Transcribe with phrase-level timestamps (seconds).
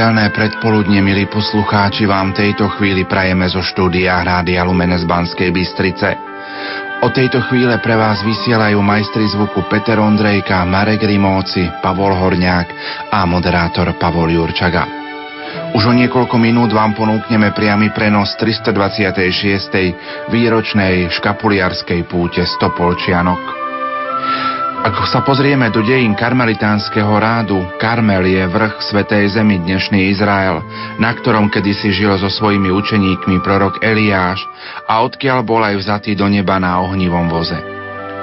[0.00, 6.16] Nedelné predpoludne, milí poslucháči, vám tejto chvíli prajeme zo štúdia Rádia Lumene z Banskej Bystrice.
[7.04, 12.68] O tejto chvíle pre vás vysielajú majstri zvuku Peter Ondrejka, Marek Rimóci, Pavol Horňák
[13.12, 14.88] a moderátor Pavol Jurčaga.
[15.76, 20.32] Už o niekoľko minút vám ponúkneme priamy prenos 326.
[20.32, 23.59] výročnej škapuliarskej púte Stopolčianok.
[24.80, 30.64] Ak sa pozrieme do dejín karmelitánskeho rádu, Karmel je vrch Svetej Zemi dnešný Izrael,
[30.96, 34.40] na ktorom kedysi žil so svojimi učeníkmi prorok Eliáš
[34.88, 37.60] a odkiaľ bol aj vzatý do neba na ohnivom voze.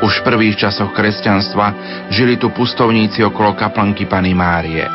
[0.02, 1.78] Už v prvých časoch kresťanstva
[2.10, 4.90] žili tu pustovníci okolo kaplnky Pany Márie.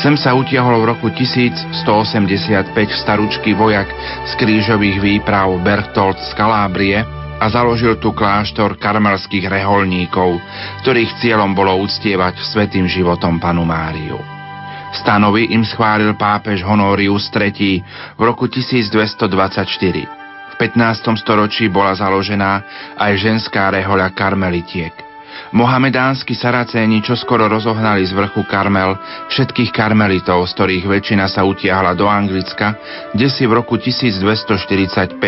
[0.00, 2.72] Sem sa utiahol v roku 1185
[3.04, 3.88] staručký vojak
[4.28, 7.04] z krížových výprav Bertolt z Kalábrie,
[7.42, 10.38] a založil tu kláštor karmelských reholníkov,
[10.86, 14.22] ktorých cieľom bolo uctievať svetým životom panu Máriu.
[14.94, 17.82] Stanovy im schválil pápež Honorius III
[18.14, 19.26] v roku 1224.
[20.52, 21.18] V 15.
[21.18, 22.62] storočí bola založená
[22.94, 24.94] aj ženská rehoľa karmelitiek–
[25.52, 28.96] Mohamedánsky saracéni čoskoro rozohnali z vrchu Karmel
[29.28, 32.72] všetkých karmelitov, z ktorých väčšina sa utiahla do Anglicka,
[33.12, 35.20] kde si v roku 1245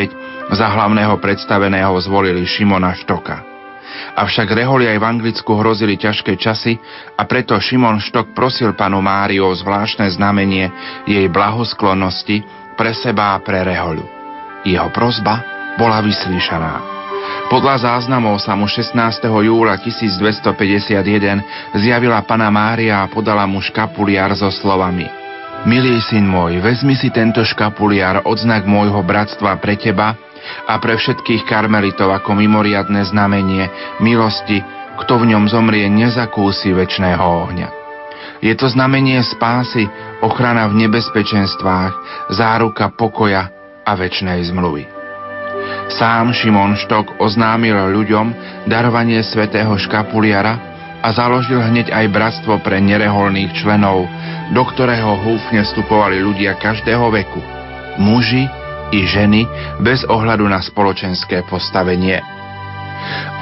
[0.54, 3.42] za hlavného predstaveného zvolili Šimona Štoka.
[4.14, 6.78] Avšak reholi aj v Anglicku hrozili ťažké časy
[7.18, 10.70] a preto Šimon Štok prosil panu Máriu o zvláštne znamenie
[11.06, 12.42] jej blahosklonnosti
[12.78, 14.06] pre seba a pre rehoľu.
[14.66, 15.42] Jeho prozba
[15.74, 16.94] bola vyslíšaná.
[17.50, 18.94] Podľa záznamov sa mu 16.
[19.26, 25.24] júla 1251 zjavila pana Mária a podala mu škapuliar so slovami
[25.64, 30.12] Milý syn môj, vezmi si tento škapuliar odznak môjho bratstva pre teba
[30.68, 33.68] a pre všetkých karmelitov ako mimoriadne znamenie
[34.00, 34.60] milosti,
[35.04, 37.68] kto v ňom zomrie, nezakúsi väčšného ohňa.
[38.44, 39.88] Je to znamenie spásy,
[40.20, 41.92] ochrana v nebezpečenstvách,
[42.32, 43.48] záruka pokoja
[43.84, 44.84] a väčšnej zmluvy.
[45.96, 48.26] Sám Šimon Štok oznámil ľuďom
[48.68, 50.56] darovanie svätého škapuliara
[51.04, 54.08] a založil hneď aj bratstvo pre nereholných členov,
[54.56, 57.40] do ktorého húfne vstupovali ľudia každého veku,
[58.00, 58.48] muži
[58.94, 59.42] i ženy
[59.82, 62.22] bez ohľadu na spoločenské postavenie.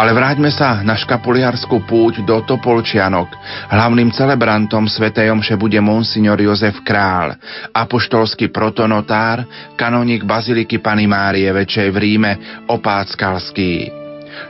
[0.01, 3.31] Ale vráťme sa na škapuliarskú púť do Topolčianok.
[3.71, 7.39] Hlavným celebrantom Svetej Omše bude monsignor Jozef Král,
[7.71, 9.47] apoštolský protonotár,
[9.79, 12.33] kanonik Baziliky Pany Márie Väčšej v Ríme,
[12.67, 14.03] Opáckalský.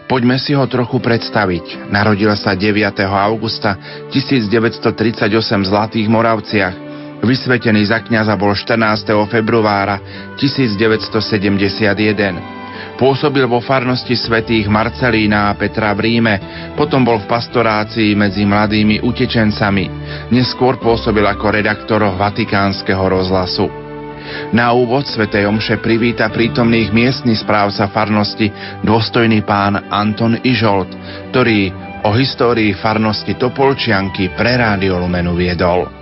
[0.09, 1.91] Poďme si ho trochu predstaviť.
[1.91, 3.03] Narodil sa 9.
[3.05, 3.77] augusta
[4.09, 5.29] 1938
[5.61, 6.92] v Zlatých Moravciach.
[7.23, 9.07] Vysvetený za kniaza bol 14.
[9.31, 10.03] februára
[10.35, 12.99] 1971.
[12.99, 16.35] Pôsobil vo farnosti svätých Marcelína a Petra v Ríme,
[16.75, 19.85] potom bol v pastorácii medzi mladými utečencami.
[20.35, 23.71] Neskôr pôsobil ako redaktor Vatikánskeho rozhlasu.
[24.51, 28.51] Na úvod svätej Omše privíta prítomných miestny správca farnosti
[28.83, 30.91] dôstojný pán Anton Ižolt,
[31.31, 31.71] ktorý
[32.03, 36.02] o histórii farnosti Topolčianky pre Rádio Lumenu viedol.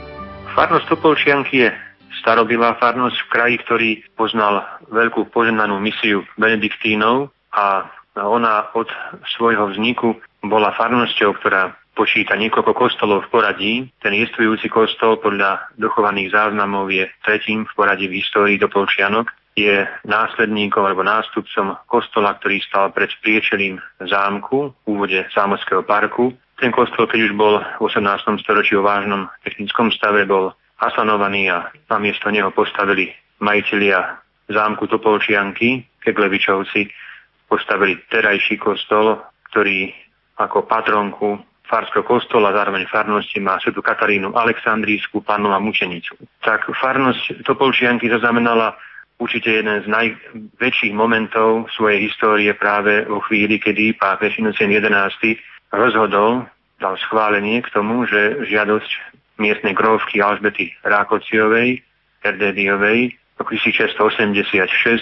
[0.51, 1.71] Farnosť Topolčianky je
[2.21, 7.87] starobilá farnosť v kraji, ktorý poznal veľkú poženanú misiu benediktínov a
[8.19, 8.91] ona od
[9.39, 13.75] svojho vzniku bola farnosťou, ktorá počíta niekoľko kostolov v poradí.
[14.03, 19.31] Ten jestvujúci kostol podľa dochovaných záznamov je tretím v poradí v histórii do Polčianok.
[19.55, 26.33] Je následníkom alebo nástupcom kostola, ktorý stal pred priečelým zámku v úvode zámockého parku.
[26.61, 28.45] Ten kostol, keď už bol v 18.
[28.45, 33.09] storočí o vážnom technickom stave, bol asanovaný a namiesto neho postavili
[33.41, 34.21] majiteľia
[34.53, 36.93] zámku Topolčianky, Keglevičovci,
[37.49, 39.89] postavili terajší kostol, ktorý
[40.37, 46.13] ako patronku farského kostola, zároveň farnosti má svetu Katarínu Aleksandrísku, pannu a mučenicu.
[46.45, 48.77] Tak farnosť Topolčianky zaznamenala
[49.17, 55.41] určite jeden z najväčších momentov svojej histórie práve vo chvíli, kedy pápež Inocen 11.
[55.73, 56.47] rozhodol,
[56.81, 58.91] dal schválenie k tomu, že žiadosť
[59.41, 61.81] miestnej grófky Alžbety Rákociovej,
[62.21, 65.01] Erdédiovej, roku 1686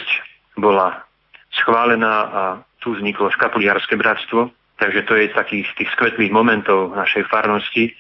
[0.55, 1.03] bola
[1.51, 2.43] schválená a
[2.79, 7.91] tu vzniklo škapuliarské bratstvo, takže to je takých tých skvetlých momentov našej farnosti,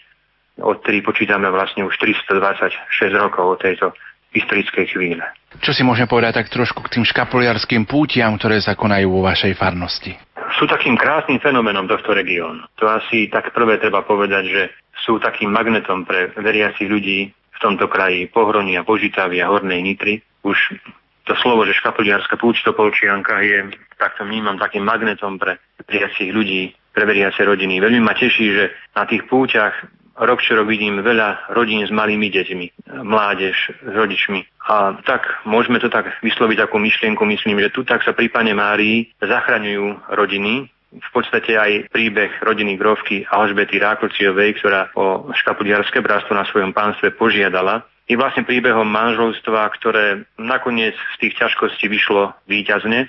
[0.62, 2.70] od ktorých počítame vlastne už 326
[3.18, 3.90] rokov od tejto
[4.32, 5.24] historickej chvíle.
[5.64, 9.56] Čo si môžeme povedať tak trošku k tým škapuliarským pútiam, ktoré sa konajú vo vašej
[9.56, 10.12] farnosti?
[10.60, 12.64] Sú takým krásnym fenoménom tohto regiónu.
[12.80, 14.62] To asi tak prvé treba povedať, že
[15.04, 20.20] sú takým magnetom pre veriacich ľudí v tomto kraji Pohronia, Požitavy a Hornej Nitry.
[20.44, 20.78] Už
[21.26, 27.04] to slovo, že škapuliárska púč Topolčianka je, takto vnímam, takým magnetom pre veriacich ľudí, pre
[27.04, 27.82] veriace rodiny.
[27.82, 28.64] Veľmi ma teší, že
[28.96, 29.74] na tých púťach
[30.20, 34.44] rok čo rok vidím veľa rodín s malými deťmi, mládež s rodičmi.
[34.68, 38.52] A tak môžeme to tak vysloviť ako myšlienku, myslím, že tu tak sa pri Pane
[38.52, 46.32] Márii zachraňujú rodiny, v podstate aj príbeh rodiny Grovky Alžbety Rákociovej, ktorá o škapuliarské bratstvo
[46.32, 53.04] na svojom pánstve požiadala, je vlastne príbehom manželstva, ktoré nakoniec z tých ťažkostí vyšlo výťazne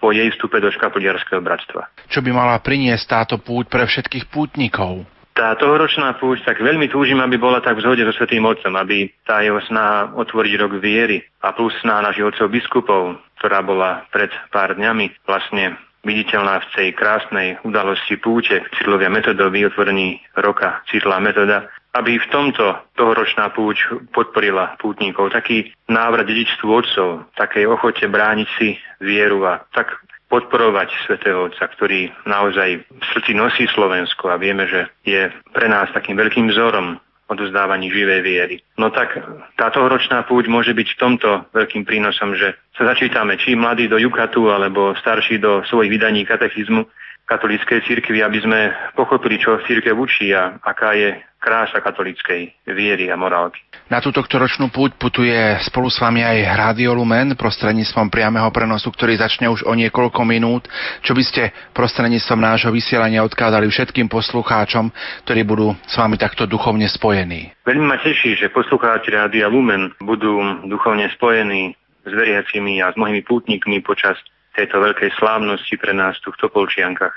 [0.00, 1.92] po jej vstupe do škapuliarského bratstva.
[2.08, 5.04] Čo by mala priniesť táto púť pre všetkých pútnikov?
[5.38, 9.06] Tá tohoročná púť, tak veľmi túžim, aby bola tak v zhode so Svetým Otcom, aby
[9.22, 14.34] tá jeho snaha otvoriť rok viery a plus snaha našich otcov biskupov, ktorá bola pred
[14.50, 21.70] pár dňami vlastne viditeľná v tej krásnej udalosti púte Cyrlovia metodovi otvorení roka Cyrla metoda,
[21.94, 25.30] aby v tomto tohoročná púť podporila pútnikov.
[25.30, 32.12] Taký návrat dedičstvu otcov, takej ochote brániť si vieru a tak podporovať svätého Otca, ktorý
[32.28, 37.92] naozaj v srdci nosí Slovensko a vieme, že je pre nás takým veľkým vzorom odozdávaní
[37.92, 38.56] živej viery.
[38.80, 39.20] No tak
[39.60, 44.00] táto ročná púť môže byť v tomto veľkým prínosom, že sa začítame či mladí do
[44.00, 46.88] Jukatu alebo starší do svojich vydaní katechizmu
[47.28, 48.60] katolíckej cirkvi, aby sme
[48.96, 53.62] pochopili, čo církev učí a aká je krása katolíckej viery a morálky.
[53.86, 59.16] Na túto ročnú púť putuje spolu s vami aj Radio Lumen prostredníctvom priameho prenosu, ktorý
[59.16, 60.66] začne už o niekoľko minút.
[61.00, 64.90] Čo by ste prostredníctvom nášho vysielania odkázali všetkým poslucháčom,
[65.24, 67.54] ktorí budú s vami takto duchovne spojení?
[67.64, 71.72] Veľmi ma teší, že poslucháči Rádia Lumen budú duchovne spojení
[72.02, 74.18] s veriacimi a s mnohými pútnikmi počas
[74.58, 77.14] tejto veľkej slávnosti pre nás tu v Topolčiankach.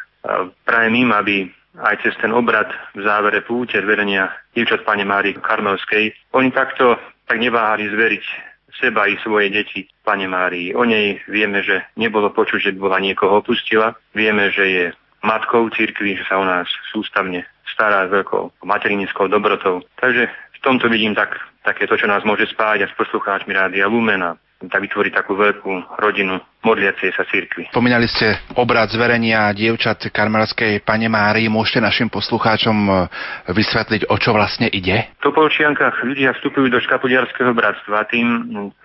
[0.61, 1.35] Prajem im, aby
[1.81, 6.13] aj cez ten obrad v závere púte zverenia dievčat Pane Mári Karmelskej.
[6.37, 8.23] Oni takto tak neváhali zveriť
[8.77, 10.77] seba i svoje deti Pane Márii.
[10.77, 13.97] O nej vieme, že nebolo počuť, že by bola niekoho opustila.
[14.13, 14.85] Vieme, že je
[15.25, 19.81] matkou církvy, že sa o nás sústavne stará s veľkou materinickou dobrotou.
[19.97, 21.33] Takže v tomto vidím tak,
[21.63, 24.37] také to, čo nás môže spájať s poslucháčmi Rádia Lumena
[24.69, 27.73] tak vytvoriť takú veľkú rodinu modliacej sa církvy.
[27.73, 31.49] Pomínali ste obrad zverenia dievčat Karmelskej Pane Márii.
[31.49, 32.91] Môžete našim poslucháčom e,
[33.49, 35.09] vysvetliť, o čo vlastne ide?
[35.21, 38.27] V Topolčiankách ľudia vstupujú do škapuliarského bratstva tým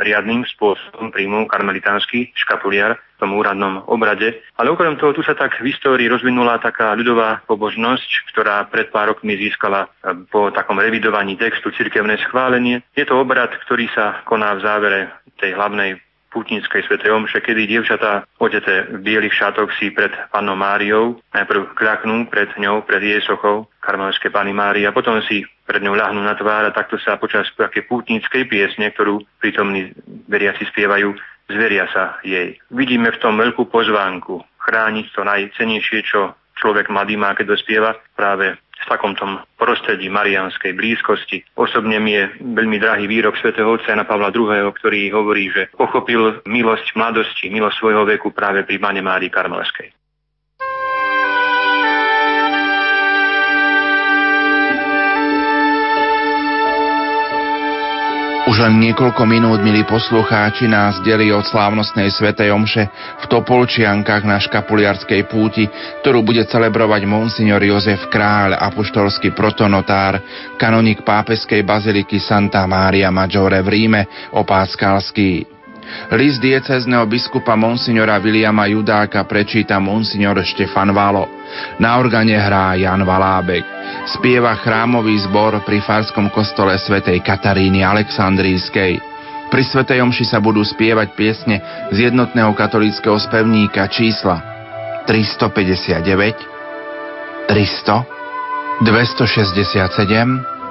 [0.00, 4.44] riadným spôsobom príjmu karmelitánsky škapuliar v tom úradnom obrade.
[4.60, 9.16] Ale okrem toho tu sa tak v histórii rozvinula taká ľudová pobožnosť, ktorá pred pár
[9.16, 12.84] rokmi získala e, po takom revidovaní textu cirkevné schválenie.
[12.92, 15.00] Je to obrad, ktorý sa koná v závere
[15.40, 15.96] tej hlavnej
[16.36, 22.28] putníckej svetej omše, kedy dievčatá odete v bielých šatoch si pred pannou Máriou najprv kľaknú
[22.28, 26.37] pred ňou, pred jej sochou karmelskej Pany Márie a potom si pred ňou ľahnú na
[26.37, 29.96] tvár a takto sa počas také pútnickej piesne, ktorú prítomní
[30.28, 31.16] veriaci spievajú,
[31.50, 32.58] zveria sa jej.
[32.70, 38.58] Vidíme v tom veľkú pozvánku chrániť to najcenejšie, čo človek mladý má, keď dospieva, práve
[38.76, 39.24] v takomto
[39.56, 41.40] prostredí marianskej blízkosti.
[41.56, 46.44] Osobne mi je veľmi drahý výrok svätého otca Jana Pavla II., ktorý hovorí, že pochopil
[46.44, 49.96] milosť mladosti, milosť svojho veku práve pri Pane Márii Karmelskej.
[58.46, 62.86] Už len niekoľko minút, milí poslucháči, nás delí od slávnostnej svetej omše
[63.18, 65.66] v Topolčiankách na škapuliarskej púti,
[66.06, 70.22] ktorú bude celebrovať monsignor Jozef Kráľ, apoštolský protonotár,
[70.62, 75.55] kanonik pápeskej baziliky Santa Maria Maggiore v Ríme, opáskalský.
[76.14, 81.26] List diecezneho biskupa monsignora Viliama Judáka prečíta monsignor Štefan Valo.
[81.81, 83.64] Na organe hrá Jan Valábek
[84.07, 88.99] spieva chrámový zbor pri farskom kostole svätej Kataríny Aleksandrískej.
[89.47, 91.62] Pri svätej omši sa budú spievať piesne
[91.95, 94.43] z jednotného katolického spevníka čísla
[95.07, 96.02] 359,
[97.47, 97.55] 300,
[98.83, 98.83] 267,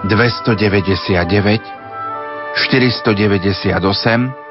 [0.05, 1.63] 299,
[2.55, 4.44] 498,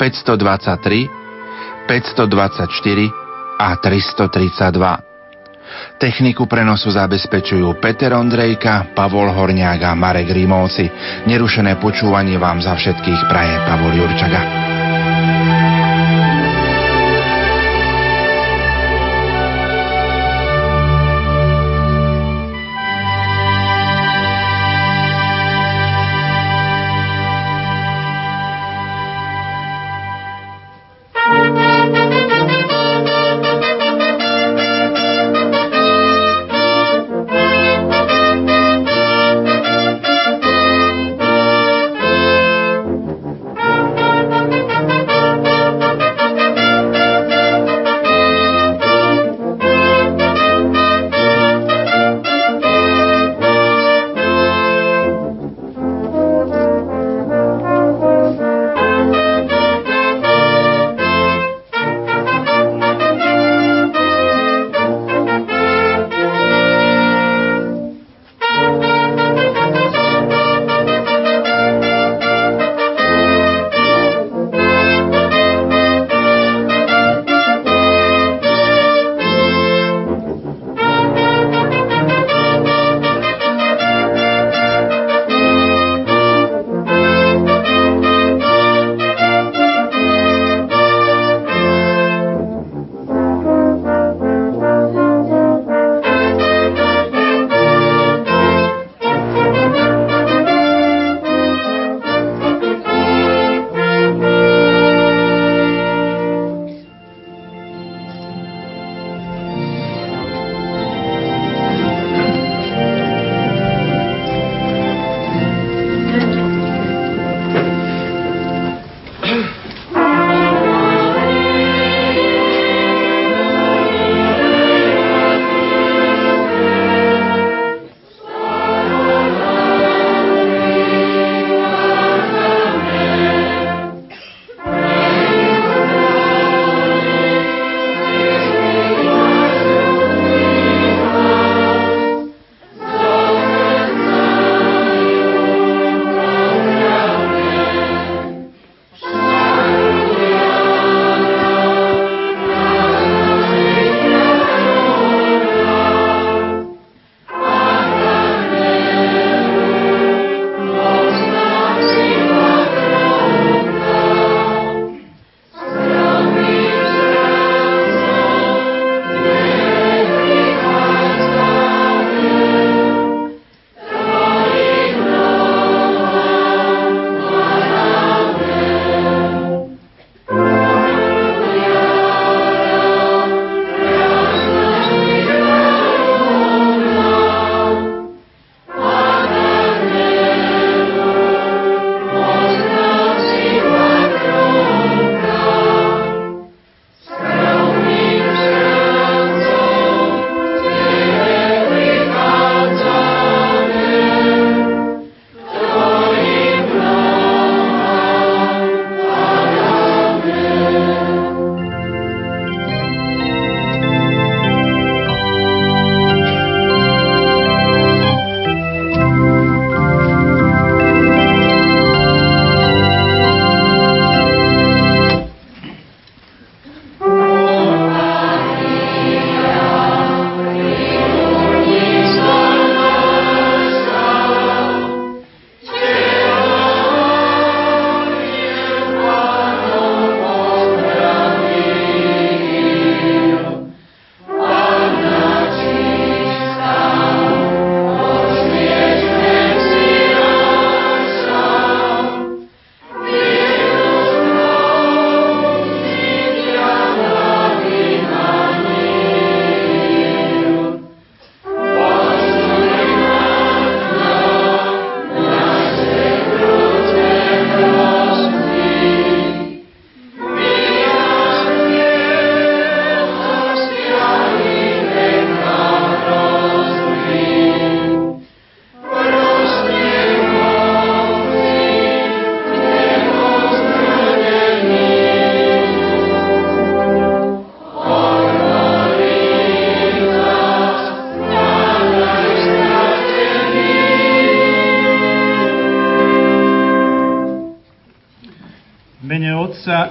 [0.00, 6.00] 523, 524 a 332.
[6.00, 10.88] Techniku prenosu zabezpečujú Peter Ondrejka, Pavol Horňák a Marek Rímovci.
[11.28, 14.40] Nerušené počúvanie vám za všetkých praje Pavol Jurčaga.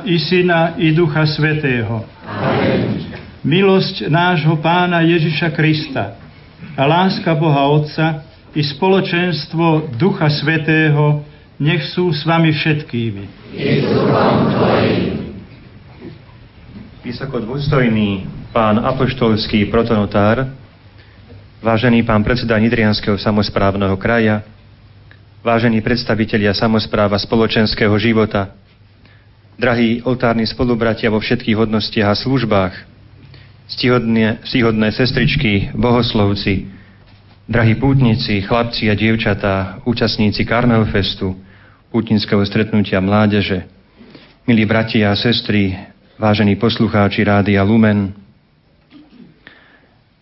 [0.10, 2.02] I Syna i Ducha Svetého.
[2.26, 3.14] Amen.
[3.46, 6.18] Milosť nášho Pána Ježiša Krista
[6.74, 8.26] a láska Boha Otca
[8.58, 11.22] i spoločenstvo Ducha Svetého
[11.62, 13.24] nech sú s vami všetkými.
[17.06, 20.50] Vysoko dôstojný pán apoštolský protonotár,
[21.62, 24.42] vážený pán predseda Nidrianského samozprávneho kraja,
[25.46, 28.59] vážení predstavitelia samozpráva spoločenského života,
[29.60, 32.74] drahí oltárni spolubratia vo všetkých hodnostiach a službách,
[34.48, 36.72] stihodné, sestričky, bohoslovci,
[37.44, 41.36] drahí pútnici, chlapci a dievčatá, účastníci Karmelfestu,
[41.92, 43.68] pútnického stretnutia mládeže,
[44.48, 45.76] milí bratia a sestry,
[46.16, 48.16] vážení poslucháči Rádia Lumen,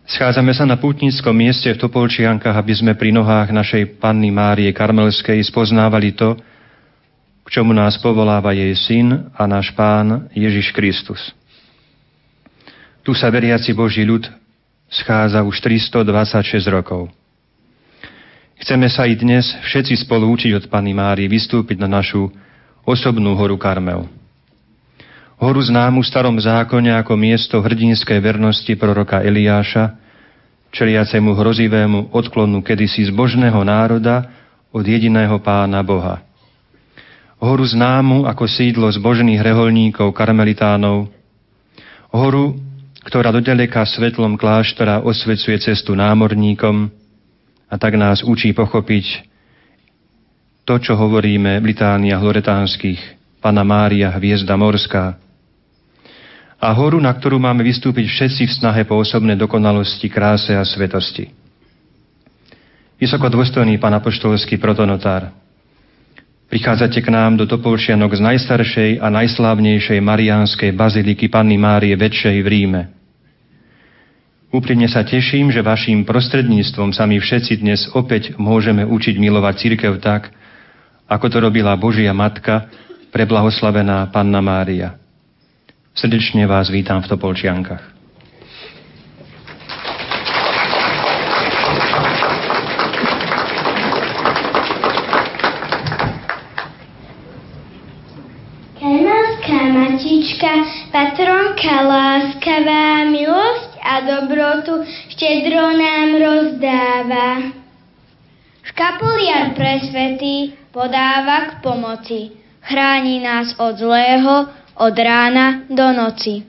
[0.07, 5.43] Schádzame sa na pútnickom mieste v Topolčiankách, aby sme pri nohách našej Panny Márie Karmelskej
[5.43, 6.39] spoznávali to,
[7.47, 11.31] k čomu nás povoláva jej syn a náš pán Ježiš Kristus.
[13.07, 14.27] Tu sa veriaci Boží ľud
[14.91, 17.07] schádza už 326 rokov.
[18.59, 22.27] Chceme sa i dnes všetci spolu učiť od Panny Márie vystúpiť na našu
[22.83, 24.11] osobnú horu Karmel.
[25.39, 29.95] Horu známu v starom zákone ako miesto hrdinskej vernosti proroka Eliáša,
[30.75, 34.27] čeliacemu hrozivému odklonu kedysi zbožného národa
[34.75, 36.26] od jediného pána Boha.
[37.37, 41.05] Horu známu ako sídlo zbožných reholníkov karmelitánov,
[42.09, 42.57] horu,
[43.05, 46.89] ktorá dodaleka svetlom kláštora osvecuje cestu námorníkom
[47.69, 49.29] a tak nás učí pochopiť
[50.65, 52.99] to, čo hovoríme v litániach loretánskych,
[53.39, 55.15] Pana Mária, hviezda morská,
[56.57, 61.29] a horu, na ktorú máme vystúpiť všetci v snahe po osobnej dokonalosti, kráse a svetosti.
[62.97, 65.29] Vysoko dôstojný pán apoštolský protonotár,
[66.47, 72.47] prichádzate k nám do Topolčianok z najstaršej a najslávnejšej mariánskej baziliky Panny Márie Väčšej v
[72.47, 72.81] Ríme.
[74.47, 79.99] Úprimne sa teším, že vašim prostredníctvom sa my všetci dnes opäť môžeme učiť milovať církev
[79.99, 80.31] tak,
[81.07, 82.71] ako to robila Božia Matka,
[83.11, 84.95] preblahoslavená Panna Mária.
[85.91, 87.83] Srdečne vás vítam v Topolčiankach.
[98.77, 100.53] Karmelská matička,
[100.97, 104.81] patronka láskavá, milosť a dobrotu
[105.13, 107.53] štedro nám rozdáva.
[108.65, 112.33] Škapuliar presvetý podáva k pomoci,
[112.65, 116.41] chráni nás od zlého, od rána do noci.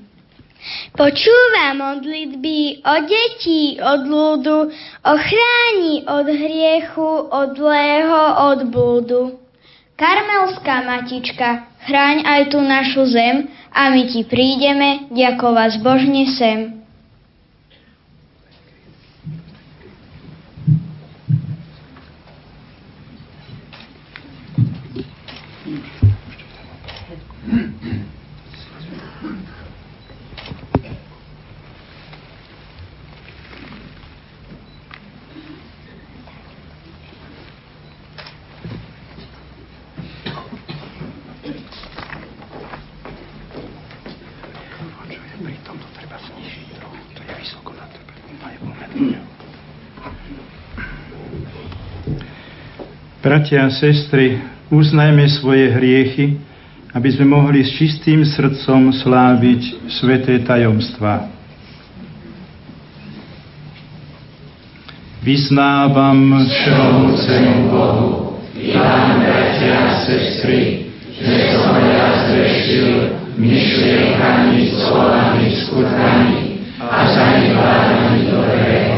[0.97, 4.59] Počúva modlitby o detí od ľudu,
[5.05, 9.48] ochráni od hriechu, od zlého, od blúdu.
[9.99, 16.78] Karmelská matička, chráň aj tú našu zem a my ti prídeme ďakovať zbožne sem.
[53.29, 54.41] Bratia a sestry,
[54.73, 56.41] uznajme svoje hriechy,
[56.97, 61.29] aby sme mohli s čistým srdcom sláviť sveté tajomstva.
[65.21, 70.88] Vyznávam všemovúcemu Bohu, ja, bratia a sestry,
[71.21, 78.98] že som ja zrešil myšlienkami, slovami, skutkami a zanedbávaním dobrého.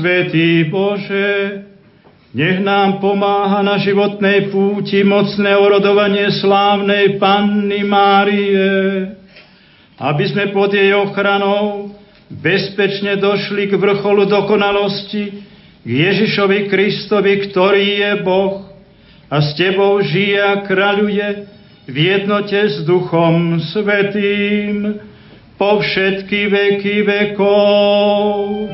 [0.00, 1.60] Svetý Bože,
[2.32, 8.70] nech nám pomáha na životnej púti mocné orodovanie slávnej Panny Márie,
[10.00, 11.92] aby sme pod jej ochranou
[12.30, 15.24] bezpečne došli k vrcholu dokonalosti,
[15.84, 18.72] k Ježišovi Kristovi, ktorý je Boh
[19.28, 21.26] a s Tebou žije a kráľuje
[21.90, 25.09] v jednote s Duchom Svetým
[25.60, 28.64] po všetky veky vekov.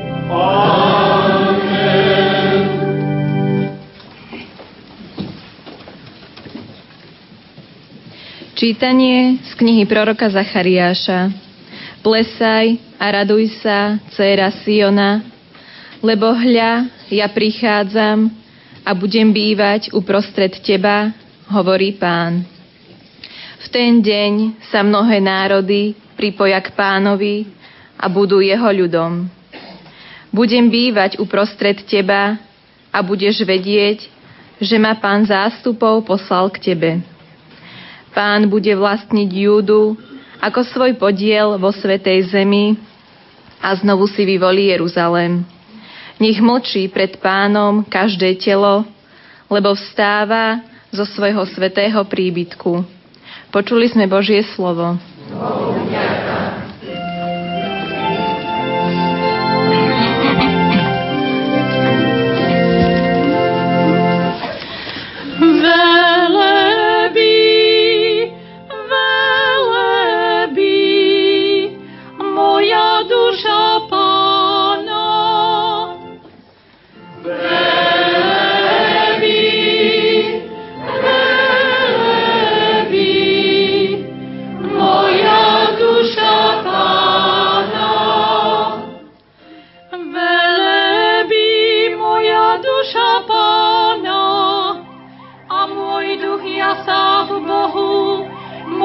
[8.55, 11.27] Čítanie z knihy proroka Zachariáša.
[11.99, 15.27] Plesaj a raduj sa, dcéra Siona,
[15.99, 18.31] lebo hľa, ja prichádzam
[18.87, 21.11] a budem bývať uprostred teba,
[21.51, 22.47] hovorí pán.
[23.59, 27.45] V ten deň sa mnohé národy pripoja k pánovi
[27.93, 29.29] a budú jeho ľudom.
[30.33, 32.35] Budem bývať uprostred teba
[32.91, 34.09] a budeš vedieť,
[34.57, 36.91] že ma pán zástupov poslal k tebe.
[38.17, 39.93] Pán bude vlastniť Júdu
[40.41, 42.73] ako svoj podiel vo Svetej Zemi
[43.61, 45.45] a znovu si vyvolí Jeruzalém.
[46.17, 48.85] Nech mlčí pred pánom každé telo,
[49.49, 52.81] lebo vstáva zo svojho svetého príbytku.
[53.53, 54.97] Počuli sme Božie slovo.
[55.35, 56.36] Bồ Tát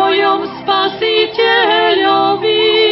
[0.03, 2.83] svojom spasiteľovi.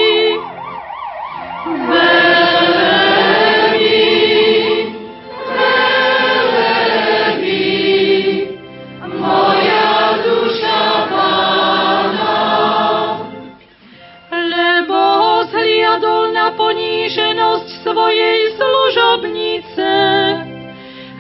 [17.91, 19.91] svojej služobnice.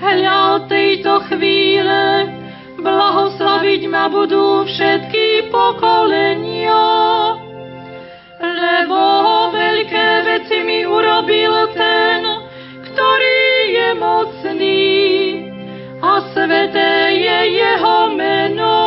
[0.00, 2.29] Hľa od tejto chvíle
[2.80, 6.80] Blahoslaviť ma budú všetky pokolenia,
[8.40, 9.00] lebo
[9.52, 12.24] veľké veci mi urobil ten,
[12.88, 14.88] ktorý je mocný
[16.00, 18.79] a sveté je jeho meno.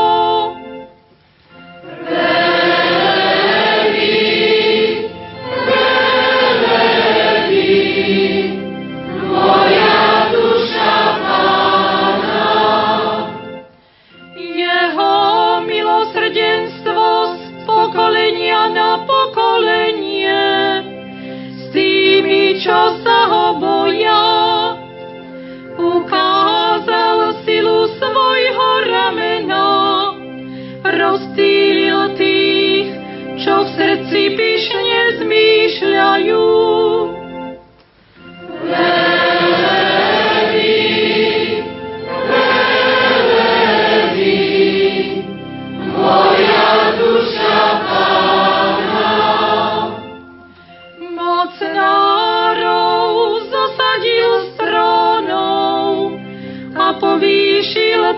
[33.74, 36.74] Srdci pyšne zmýšľajú.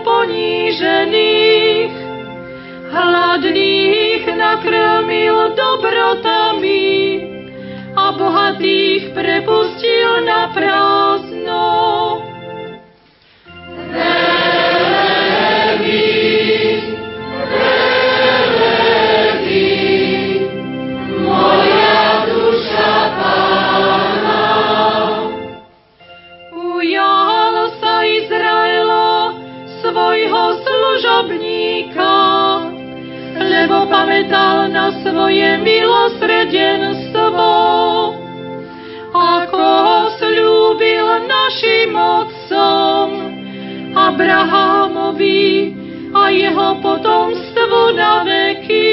[0.06, 1.94] ponížených,
[2.94, 5.05] hladných nakrmil
[5.76, 6.88] dobrotami
[7.96, 11.15] a bohatých prepustil na prázdno.
[33.86, 37.50] Pamätal na svoje milosredenstvo,
[39.16, 43.08] ako ho slúbil našim otcom
[43.96, 45.72] Abrahamovi
[46.12, 48.92] a jeho potomstvu na veky.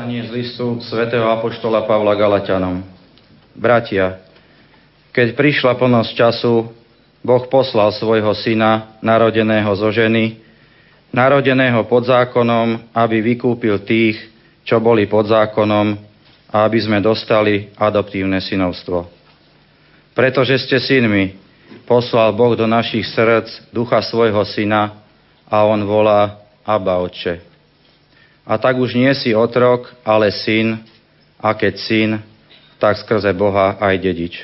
[0.00, 2.80] Čítanie z listu svätého Apoštola Pavla Galatianom.
[3.52, 4.24] Bratia,
[5.12, 6.72] keď prišla plnosť času,
[7.20, 10.40] Boh poslal svojho syna, narodeného zo ženy,
[11.12, 14.16] narodeného pod zákonom, aby vykúpil tých,
[14.64, 15.92] čo boli pod zákonom,
[16.48, 19.04] a aby sme dostali adoptívne synovstvo.
[20.16, 21.36] Pretože ste synmi,
[21.84, 24.96] poslal Boh do našich srdc ducha svojho syna
[25.44, 27.49] a on volá Abba Otče.
[28.46, 30.80] A tak už nie si otrok, ale syn,
[31.40, 32.10] a keď syn,
[32.80, 34.34] tak skrze Boha aj dedič.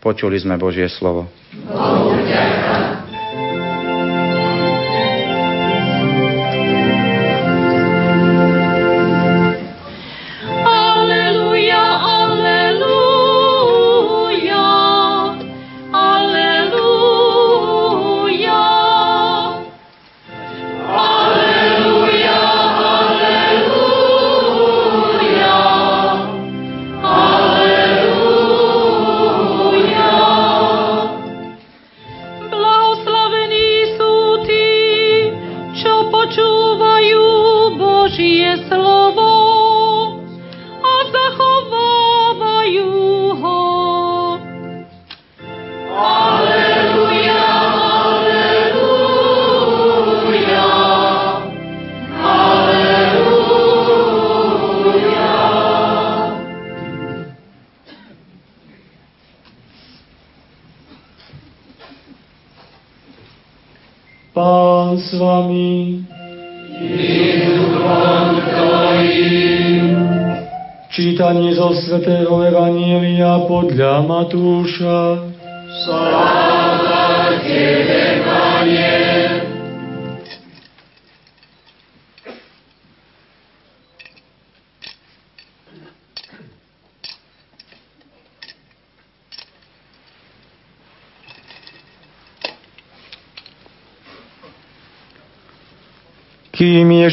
[0.00, 1.26] Počuli sme Božie slovo.
[1.64, 3.05] Bohu svätého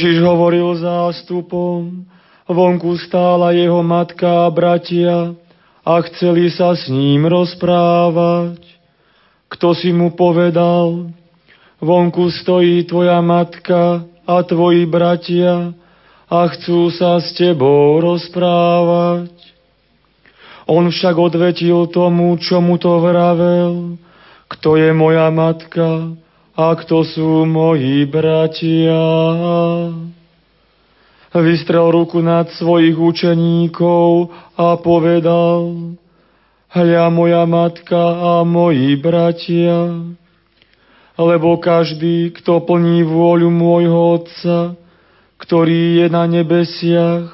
[0.04, 2.04] Ježiš hovoril zástupom,
[2.44, 5.32] Vonku stála jeho matka a bratia
[5.80, 8.60] a chceli sa s ním rozprávať.
[9.48, 11.08] Kto si mu povedal,
[11.80, 15.72] vonku stojí tvoja matka a tvoji bratia
[16.28, 19.32] a chcú sa s tebou rozprávať.
[20.68, 23.96] On však odvetil tomu, čo mu to vravel,
[24.52, 26.12] kto je moja matka
[26.54, 29.02] a kto sú moji bratia
[31.42, 35.74] vystrel ruku nad svojich učeníkov a povedal,
[36.70, 39.98] hľa moja matka a moji bratia,
[41.18, 44.78] lebo každý, kto plní vôľu môjho Otca,
[45.42, 47.34] ktorý je na nebesiach,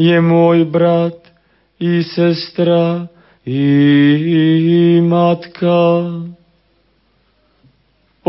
[0.00, 1.20] je môj brat
[1.76, 3.12] i sestra
[3.44, 5.76] i matka.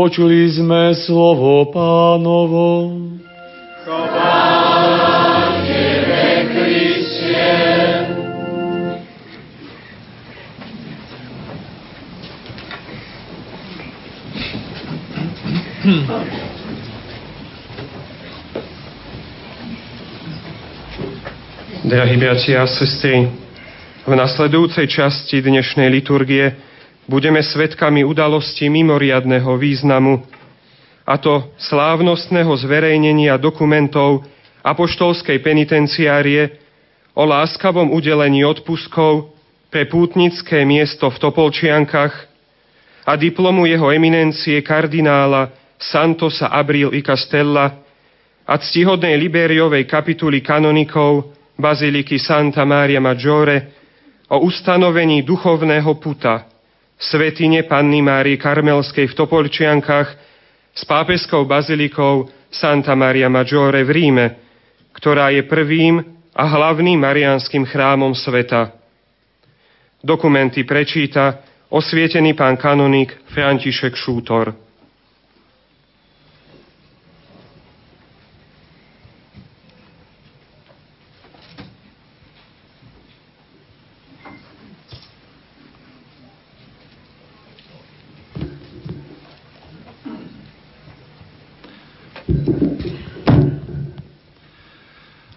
[0.00, 2.88] Počuli sme slovo pánovo.
[3.84, 6.24] Chvála Tebe,
[6.56, 7.52] Kristie.
[21.84, 23.28] Drahí bratia a sestry,
[24.08, 26.69] v nasledujúcej časti dnešnej liturgie
[27.10, 30.22] budeme svetkami udalosti mimoriadného významu,
[31.02, 34.22] a to slávnostného zverejnenia dokumentov
[34.62, 36.54] apoštolskej penitenciárie
[37.18, 39.34] o láskavom udelení odpuskov
[39.74, 42.14] pre pútnické miesto v Topolčiankach
[43.02, 45.50] a diplomu jeho eminencie kardinála
[45.82, 47.74] Santosa Abril i Castella
[48.46, 53.74] a ctihodnej Liberiovej kapituly kanonikov Baziliky Santa Maria Maggiore
[54.30, 56.59] o ustanovení duchovného puta
[57.00, 60.08] svetine Panny Márie Karmelskej v Topolčiankách
[60.76, 64.26] s pápeskou bazilikou Santa Maria Maggiore v Ríme,
[64.92, 66.04] ktorá je prvým
[66.36, 68.76] a hlavným marianským chrámom sveta.
[70.04, 71.40] Dokumenty prečíta
[71.72, 74.69] osvietený pán kanonik František Šútor.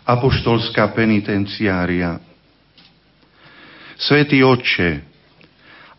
[0.03, 2.19] Apoštolská penitenciária.
[3.95, 4.99] Svetý Otče,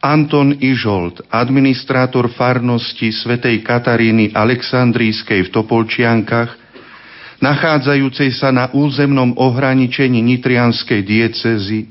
[0.04, 6.52] Anton Ižolt, administrátor farnosti svätej Kataríny Aleksandrískej v Topolčiankach,
[7.40, 11.88] nachádzajúcej sa na územnom ohraničení Nitrianskej diecezy,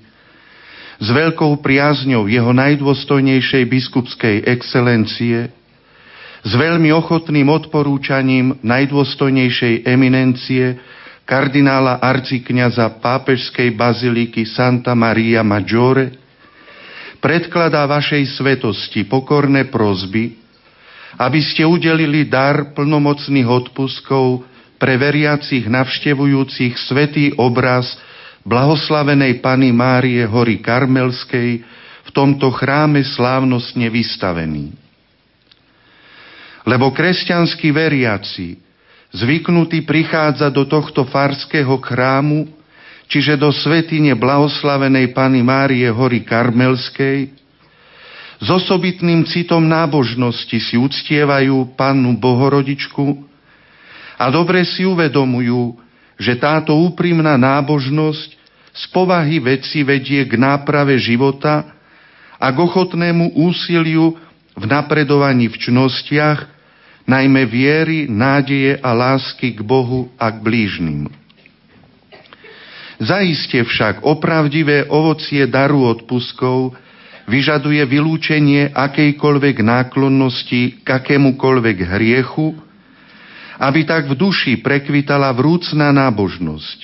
[1.02, 5.49] s veľkou priazňou jeho najdôstojnejšej biskupskej excelencie,
[6.43, 10.78] s veľmi ochotným odporúčaním najdôstojnejšej eminencie
[11.23, 16.19] kardinála arcikňaza pápežskej baziliky Santa Maria Maggiore,
[17.23, 20.36] predkladá vašej svetosti pokorné prozby,
[21.15, 24.43] aby ste udelili dar plnomocných odpuskov
[24.75, 27.95] pre veriacich navštevujúcich svetý obraz
[28.43, 31.63] blahoslavenej Pany Márie hory Karmelskej
[32.03, 34.75] v tomto chráme slávnostne vystavený.
[36.67, 38.59] Lebo kresťanskí veriaci
[39.13, 42.49] zvyknutý prichádza do tohto farského chrámu,
[43.06, 47.30] čiže do svetine blahoslavenej Pany Márie hory Karmelskej,
[48.43, 53.23] s osobitným citom nábožnosti si uctievajú Pannu Bohorodičku
[54.19, 55.80] a dobre si uvedomujú,
[56.19, 58.30] že táto úprimná nábožnosť
[58.73, 61.71] z povahy veci vedie k náprave života
[62.36, 64.17] a k ochotnému úsiliu
[64.58, 66.52] v napredovaní v čnostiach,
[67.03, 71.11] najmä viery, nádeje a lásky k Bohu a k blížnym.
[73.03, 76.71] Zaiste však opravdivé ovocie daru odpuskov
[77.27, 82.55] vyžaduje vylúčenie akejkoľvek náklonnosti k akémukoľvek hriechu,
[83.59, 86.80] aby tak v duši prekvitala vrúcná nábožnosť.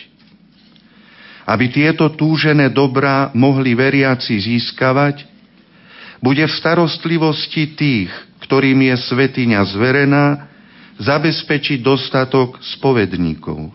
[1.49, 5.25] Aby tieto túžené dobrá mohli veriaci získavať,
[6.19, 8.11] bude v starostlivosti tých,
[8.49, 10.49] ktorým je svetiňa zverená,
[10.97, 13.69] zabezpečiť dostatok spovedníkov.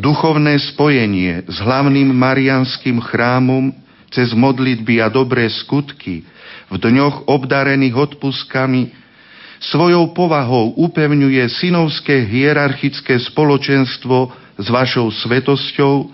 [0.00, 3.76] Duchovné spojenie s hlavným marianským chrámom
[4.08, 6.24] cez modlitby a dobré skutky
[6.72, 8.88] v dňoch obdarených odpuskami
[9.60, 16.08] svojou povahou upevňuje synovské hierarchické spoločenstvo s vašou svetosťou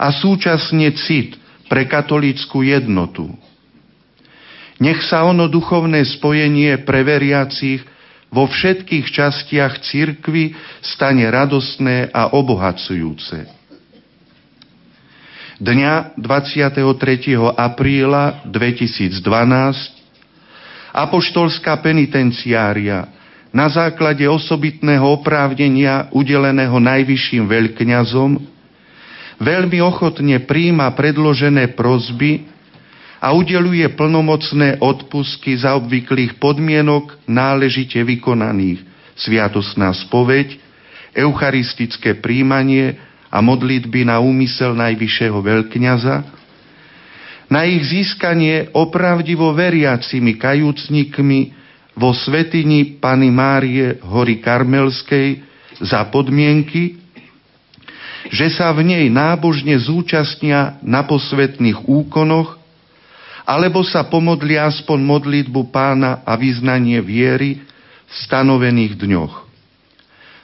[0.00, 1.36] a súčasne cit
[1.68, 3.28] pre katolícku jednotu.
[4.82, 7.86] Nech sa ono duchovné spojenie pre veriacich
[8.34, 13.46] vo všetkých častiach cirkvy stane radostné a obohacujúce.
[15.62, 16.82] Dňa 23.
[17.54, 19.22] apríla 2012
[20.90, 23.06] Apoštolská penitenciária
[23.54, 28.30] na základe osobitného oprávnenia udeleného najvyšším veľkňazom
[29.38, 32.51] veľmi ochotne príjma predložené prozby
[33.22, 38.82] a udeluje plnomocné odpusky za obvyklých podmienok náležite vykonaných.
[39.14, 40.58] Sviatosná spoveď,
[41.14, 42.98] eucharistické príjmanie
[43.30, 46.16] a modlitby na úmysel najvyššieho veľkňaza,
[47.46, 51.54] na ich získanie opravdivo veriacimi kajúcnikmi
[51.94, 55.44] vo svetini Pany Márie hory Karmelskej
[55.78, 56.98] za podmienky,
[58.32, 62.61] že sa v nej nábožne zúčastnia na posvetných úkonoch
[63.42, 67.58] alebo sa pomodli aspoň modlitbu pána a vyznanie viery
[68.06, 69.34] v stanovených dňoch.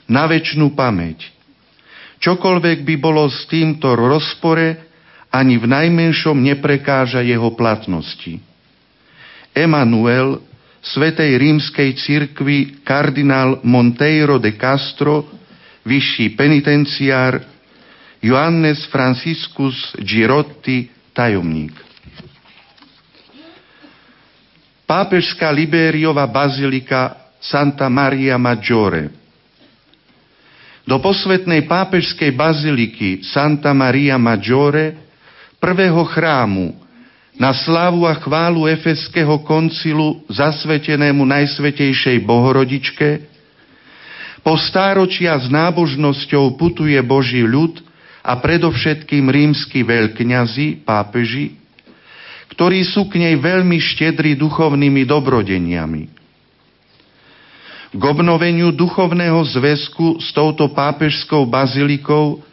[0.09, 1.31] Na väčšinu pamäť.
[2.19, 4.89] Čokoľvek by bolo s týmto rozpore,
[5.29, 8.41] ani v najmenšom neprekáža jeho platnosti.
[9.53, 10.41] Emanuel,
[10.79, 15.27] Svetej rímskej cirkvi kardinál Monteiro de Castro,
[15.83, 17.43] vyšší penitenciár,
[18.23, 21.88] Johannes Franciscus Girotti, tajomník.
[24.89, 29.13] Pápežská Libériová bazilika Santa Maria Maggiore.
[30.81, 34.97] Do posvetnej pápežskej baziliky Santa Maria Maggiore,
[35.61, 36.73] prvého chrámu,
[37.37, 43.29] na slávu a chválu Efeského koncilu zasvetenému Najsvetejšej Bohorodičke,
[44.41, 47.77] po stáročia s nábožnosťou putuje Boží ľud
[48.25, 51.58] a predovšetkým rímsky veľkňazi, pápeži,
[52.59, 56.11] ktorí sú k nej veľmi štedri duchovnými dobrodeniami.
[57.95, 62.43] K obnoveniu duchovného zväzku s touto pápežskou bazilikou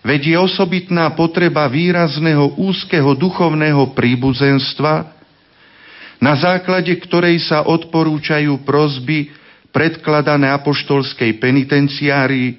[0.00, 5.20] vedie osobitná potreba výrazného úzkeho duchovného príbuzenstva,
[6.16, 9.36] na základe ktorej sa odporúčajú prozby
[9.68, 12.56] predkladané apoštolskej penitenciárii,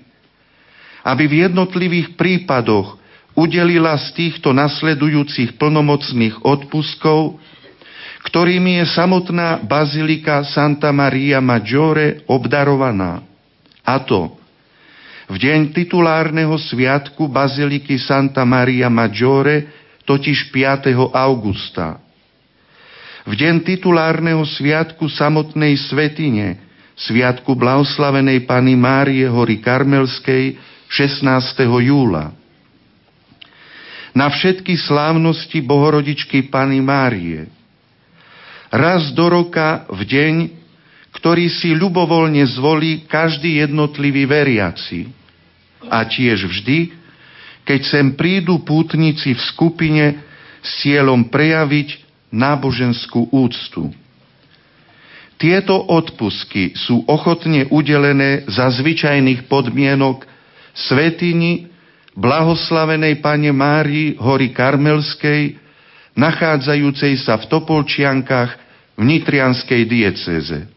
[1.02, 3.02] aby v jednotlivých prípadoch
[3.34, 7.38] udelila z týchto nasledujúcich plnomocných odpuskov,
[8.24, 13.26] ktorými je samotná bazilika Santa Maria Maggiore obdarovaná.
[13.84, 14.40] A to
[15.34, 19.72] v deň titulárneho sviatku Baziliky Santa Maria Maggiore,
[20.04, 20.94] totiž 5.
[21.16, 21.98] augusta.
[23.24, 26.60] V deň titulárneho sviatku samotnej svetine,
[27.00, 30.60] sviatku blahoslavenej Pany Márie Hory Karmelskej
[30.92, 31.24] 16.
[31.88, 32.43] júla.
[34.14, 37.50] Na všetky slávnosti Bohorodičky Pany Márie.
[38.70, 40.36] Raz do roka v deň
[41.14, 45.08] ktorý si ľubovoľne zvolí každý jednotlivý veriaci.
[45.86, 46.90] A tiež vždy,
[47.64, 50.06] keď sem prídu pútnici v skupine
[50.64, 52.02] s cieľom prejaviť
[52.34, 53.94] náboženskú úctu.
[55.38, 60.26] Tieto odpusky sú ochotne udelené za zvyčajných podmienok
[60.74, 61.68] svetini
[62.14, 65.58] blahoslavenej Pane Márii hory Karmelskej,
[66.14, 68.52] nachádzajúcej sa v Topolčiankách
[68.94, 70.70] v Nitrianskej diecéze.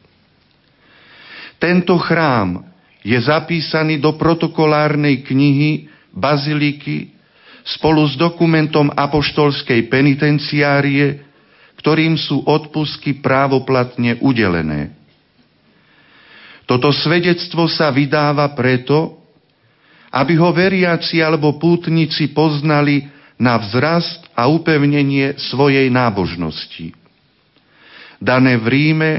[1.60, 2.64] Tento chrám
[3.04, 7.12] je zapísaný do protokolárnej knihy Baziliky
[7.66, 11.20] spolu s dokumentom apoštolskej penitenciárie,
[11.76, 14.96] ktorým sú odpusky právoplatne udelené.
[16.66, 19.25] Toto svedectvo sa vydáva preto,
[20.16, 23.04] aby ho veriaci alebo pútnici poznali
[23.36, 26.96] na vzrast a upevnenie svojej nábožnosti.
[28.16, 29.10] Dané v Ríme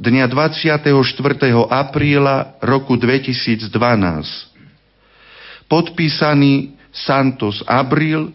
[0.00, 0.88] dňa 24.
[1.68, 3.68] apríla roku 2012.
[5.68, 8.32] Podpísaný Santos Abril,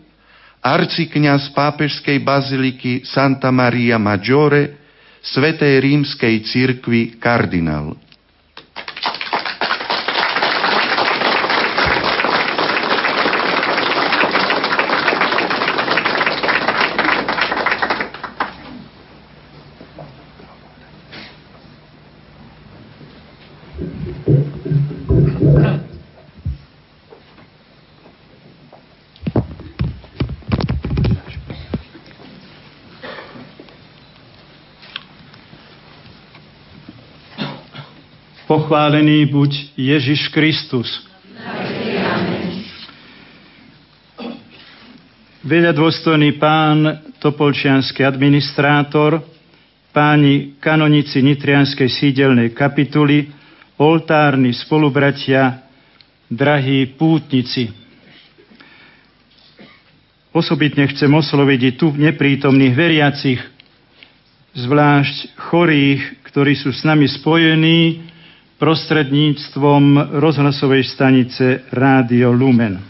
[0.61, 4.85] arcikňaz pápežskej baziliky Santa Maria Maggiore,
[5.25, 7.97] Svetej rímskej cirkvi kardinál.
[38.68, 40.91] Pochválený buď Ježiš Kristus.
[45.39, 49.24] Veľa dôstojný pán Topolčianský administrátor,
[49.95, 53.32] páni kanonici Nitrianskej sídelnej kapituly,
[53.80, 55.63] oltárni spolubratia,
[56.28, 57.72] drahí pútnici.
[60.36, 63.39] Osobitne chcem osloviť tu neprítomných veriacich,
[64.59, 68.07] zvlášť chorých, ktorí sú s nami spojení
[68.58, 72.82] prostredníctvom rozhlasovej stanice Rádio Lumen.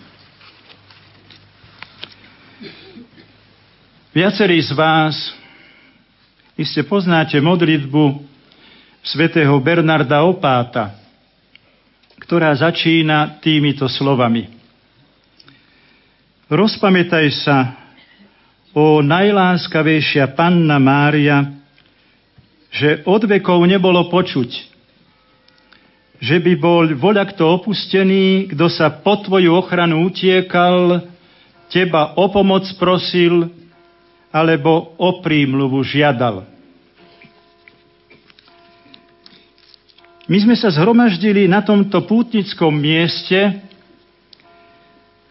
[4.15, 5.35] Viacerí z vás
[6.55, 8.23] iste poznáte modlitbu
[9.03, 10.95] svätého Bernarda Opáta,
[12.23, 14.47] ktorá začína týmito slovami.
[16.47, 17.57] Rozpamätaj sa,
[18.77, 21.49] o najláskavejšia panna Mária,
[22.69, 24.76] že od vekov nebolo počuť,
[26.17, 31.05] že by bol voľa kto opustený, kto sa po tvoju ochranu utiekal,
[31.69, 33.53] teba o pomoc prosil,
[34.33, 36.45] alebo o prímluvu žiadal.
[40.27, 43.63] My sme sa zhromaždili na tomto pútnickom mieste,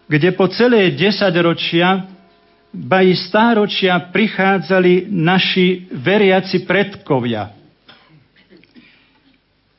[0.09, 2.09] kde po celé desaťročia,
[2.73, 7.53] ba i stáročia prichádzali naši veriaci predkovia–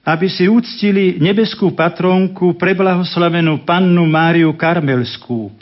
[0.09, 5.53] aby si uctili nebeskú patronku preblahoslavenú pannu Máriu Karmelskú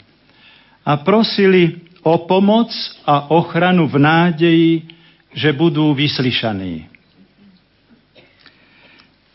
[0.87, 2.71] a prosili o pomoc
[3.03, 4.71] a ochranu v nádeji,
[5.35, 6.87] že budú vyslyšaní.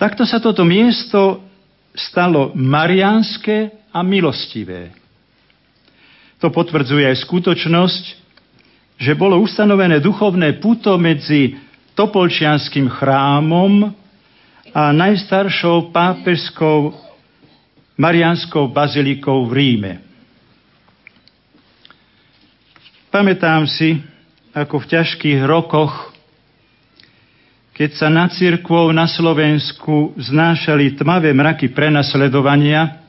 [0.00, 1.44] Takto sa toto miesto
[1.92, 4.96] stalo marianské a milostivé.
[6.40, 8.04] To potvrdzuje aj skutočnosť,
[8.96, 11.52] že bolo ustanovené duchovné puto medzi
[11.92, 14.01] Topolčianským chrámom
[14.72, 16.96] a najstaršou pápežskou
[18.00, 19.92] Marianskou bazilikou v Ríme.
[23.12, 24.00] Pamätám si,
[24.56, 25.92] ako v ťažkých rokoch,
[27.76, 33.04] keď sa na církvou na Slovensku znášali tmavé mraky prenasledovania,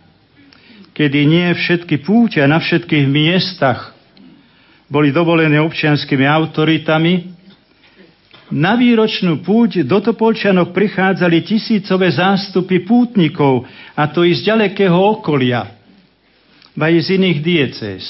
[0.91, 3.95] kedy nie všetky púťa na všetkých miestach
[4.93, 7.42] boli dovolené občianskými autoritami,
[8.51, 13.63] na výročnú púť do Topolčanok prichádzali tisícové zástupy pútnikov,
[13.95, 15.79] a to i z ďalekého okolia,
[16.75, 18.03] aj z iných diecéz.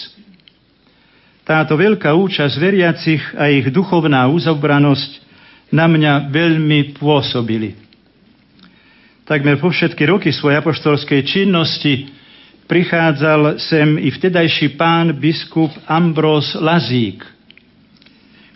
[1.43, 5.11] Táto veľká účasť veriacich a ich duchovná uzobranosť
[5.75, 7.75] na mňa veľmi pôsobili.
[9.27, 12.11] Takmer po všetky roky svojej apoštolskej činnosti
[12.67, 17.32] prichádzal sem i vtedajší pán biskup Ambrós Lazík,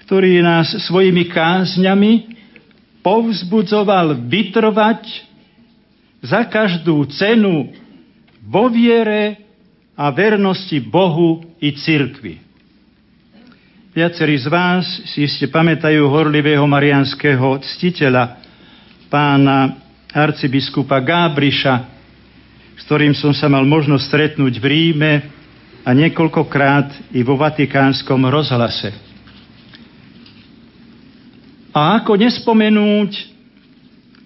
[0.07, 2.31] ktorý nás svojimi kázňami
[3.03, 5.03] povzbudzoval vytrvať
[6.23, 7.75] za každú cenu
[8.39, 9.43] vo viere
[9.99, 12.39] a vernosti Bohu i cirkvi.
[13.91, 18.39] Viacerí z vás si ste pamätajú horlivého marianského ctiteľa,
[19.11, 19.75] pána
[20.15, 21.83] arcibiskupa Gábriša,
[22.79, 25.13] s ktorým som sa mal možnosť stretnúť v Ríme
[25.83, 29.06] a niekoľkokrát i vo Vatikánskom rozhlase.
[31.77, 33.37] A ako nespomenúť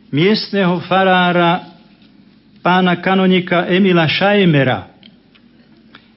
[0.08, 1.76] miestneho farára
[2.64, 4.88] pána kanonika Emila Šajmera,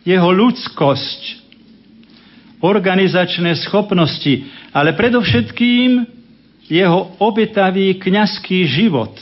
[0.07, 1.43] jeho ľudskosť,
[2.63, 6.07] organizačné schopnosti, ale predovšetkým
[6.71, 9.19] jeho obetavý kňazský život.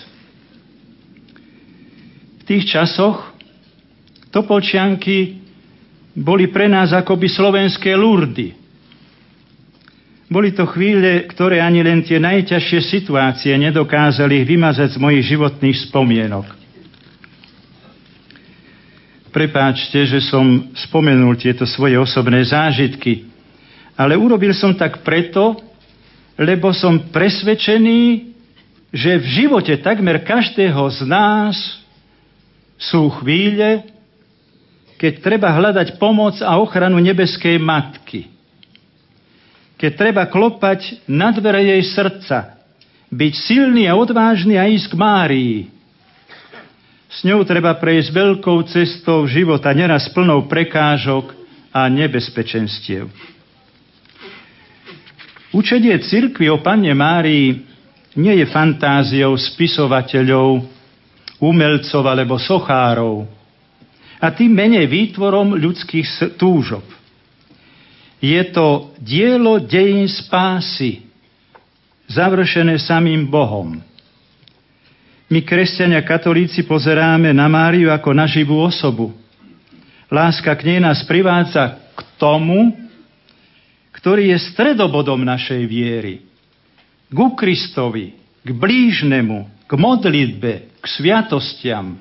[2.38, 3.32] V tých časoch
[4.28, 5.40] Topolčianky
[6.12, 8.61] boli pre nás akoby slovenské Lurdy.
[10.32, 16.48] Boli to chvíle, ktoré ani len tie najťažšie situácie nedokázali vymazať z mojich životných spomienok.
[19.28, 23.28] Prepáčte, že som spomenul tieto svoje osobné zážitky,
[23.92, 25.60] ale urobil som tak preto,
[26.40, 28.32] lebo som presvedčený,
[28.88, 31.56] že v živote takmer každého z nás
[32.80, 33.84] sú chvíle,
[34.96, 38.31] keď treba hľadať pomoc a ochranu nebeskej matky
[39.82, 42.54] keď treba klopať na dvere jej srdca,
[43.10, 45.58] byť silný a odvážny a ísť k Márii.
[47.10, 51.34] S ňou treba prejsť veľkou cestou života, neraz plnou prekážok
[51.74, 53.10] a nebezpečenstiev.
[55.50, 57.66] Učenie cirkvi o Panne Márii
[58.14, 60.62] nie je fantáziou spisovateľov,
[61.42, 63.26] umelcov alebo sochárov,
[64.22, 67.01] a tým menej výtvorom ľudských túžob.
[68.22, 71.02] Je to dielo dejín spásy,
[72.06, 73.82] završené samým Bohom.
[75.26, 79.10] My, kresťania katolíci, pozeráme na Máriu ako na živú osobu.
[80.12, 82.76] Láska k nej nás privádza k tomu,
[83.96, 86.22] ktorý je stredobodom našej viery.
[87.10, 88.12] Ku Kristovi,
[88.44, 91.96] k blížnemu, k modlitbe, k sviatostiam,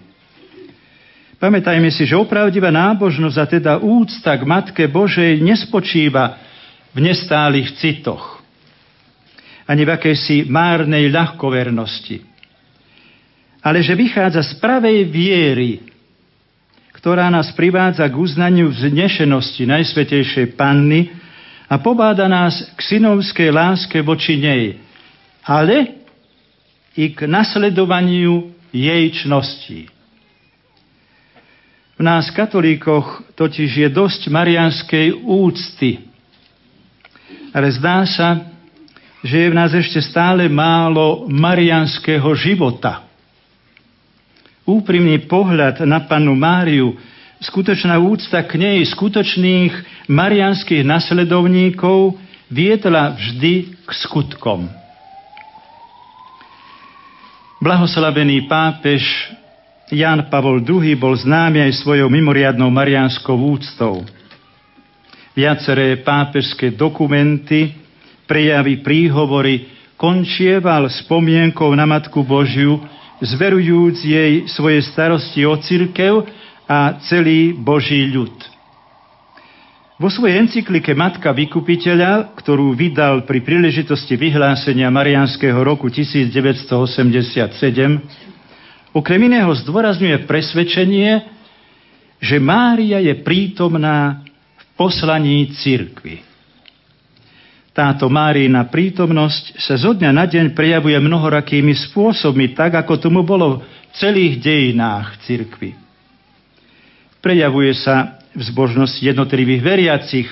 [1.42, 6.38] Pamätajme si, že opravdivá nábožnosť a teda úcta k Matke Božej nespočíva
[6.94, 8.46] v nestálych citoch,
[9.66, 12.22] ani v akejsi márnej ľahkovernosti,
[13.66, 15.82] ale že vychádza z pravej viery,
[16.94, 21.10] ktorá nás privádza k uznaniu vznešenosti Najsvetejšej Panny
[21.66, 24.78] a pobáda nás k synovskej láske voči nej,
[25.42, 26.06] ale
[26.94, 29.89] i k nasledovaniu jej čností.
[32.02, 36.02] V nás, katolíkoch, totiž je dosť marianskej úcty.
[37.54, 38.41] Ale zdá sa,
[39.22, 43.06] že je v nás ešte stále málo marianského života.
[44.66, 46.97] Úprimný pohľad na panu Máriu,
[47.38, 52.18] skutočná úcta k nej, skutočných marianských nasledovníkov
[52.49, 54.66] viedla vždy k skutkom.
[57.62, 59.06] Blahoslavený pápež
[59.92, 64.08] Jan Pavol II bol známy aj svojou mimoriadnou marianskou úctou.
[65.36, 67.76] Viaceré pápežské dokumenty,
[68.24, 69.68] prejavy, príhovory
[70.00, 72.80] končieval spomienkou na Matku Božiu
[73.20, 76.26] zverujúc jej svoje starosti o církev
[76.66, 78.34] a celý Boží ľud.
[80.02, 88.31] Vo svojej encyklike Matka vykupiteľa, ktorú vydal pri príležitosti vyhlásenia Marianského roku 1987,
[88.92, 91.26] okrem iného zdôrazňuje presvedčenie,
[92.22, 94.22] že Mária je prítomná
[94.56, 96.22] v poslaní církvy.
[97.72, 103.64] Táto Márina prítomnosť sa zo dňa na deň prejavuje mnohorakými spôsobmi, tak ako tomu bolo
[103.64, 103.66] v
[103.96, 105.72] celých dejinách cirkvy.
[107.24, 110.28] Prejavuje sa v zbožnosti jednotlivých veriacich,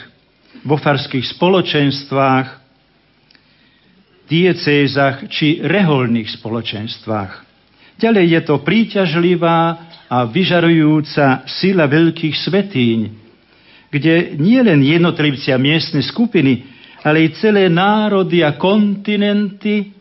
[0.67, 2.47] vo farských spoločenstvách,
[4.27, 7.48] diecézach či reholných spoločenstvách.
[7.99, 9.59] Ďalej je to príťažlivá
[10.07, 12.99] a vyžarujúca sila veľkých svetíň,
[13.91, 16.63] kde nie len jednotlivci a miestne skupiny,
[17.03, 19.91] ale i celé národy a kontinenty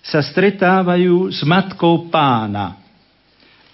[0.00, 2.80] sa stretávajú s Matkou pána,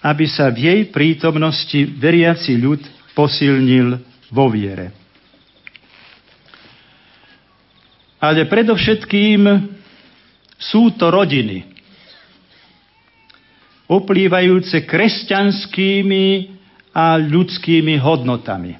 [0.03, 2.83] aby sa v jej prítomnosti veriaci ľud
[3.15, 3.95] posilnil
[4.27, 4.91] vo viere.
[8.19, 9.41] Ale predovšetkým
[10.59, 11.74] sú to rodiny,
[13.85, 16.25] oplývajúce kresťanskými
[16.95, 18.79] a ľudskými hodnotami.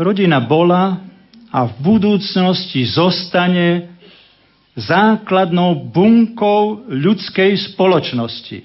[0.00, 0.98] Rodina bola
[1.52, 3.92] a v budúcnosti zostane
[4.72, 8.64] základnou bunkou ľudskej spoločnosti.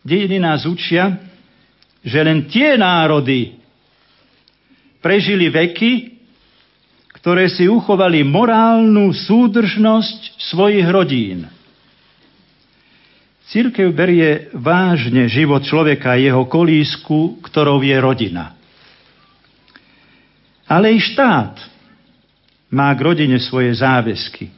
[0.00, 1.20] Dejiny nás učia,
[2.00, 3.60] že len tie národy
[5.04, 6.16] prežili veky,
[7.20, 11.48] ktoré si uchovali morálnu súdržnosť svojich rodín.
[13.44, 18.56] Církev berie vážne život človeka jeho kolísku, ktorou je rodina.
[20.64, 21.60] Ale i štát
[22.72, 24.48] má k rodine svoje záväzky.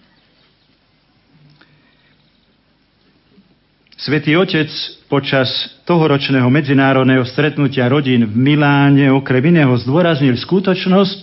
[3.97, 4.71] Svetý Otec
[5.11, 5.51] počas
[5.83, 11.19] tohoročného medzinárodného stretnutia rodín v Miláne okrem iného zdôraznil skutočnosť,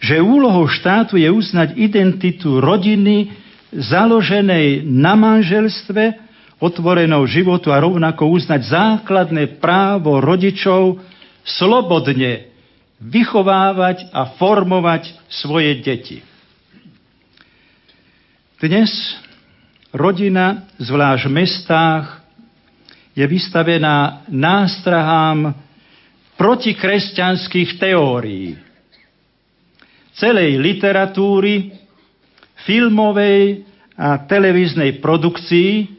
[0.00, 3.36] že úlohou štátu je uznať identitu rodiny
[3.74, 6.25] založenej na manželstve,
[6.56, 11.00] otvorenou životu a rovnako uznať základné právo rodičov
[11.44, 12.48] slobodne
[12.96, 16.18] vychovávať a formovať svoje deti.
[18.56, 18.88] Dnes
[19.92, 22.24] rodina, zvlášť v mestách,
[23.12, 25.52] je vystavená nástrahám
[26.36, 28.56] protikresťanských teórií.
[30.16, 31.76] Celej literatúry,
[32.64, 33.64] filmovej
[33.96, 35.95] a televíznej produkcii,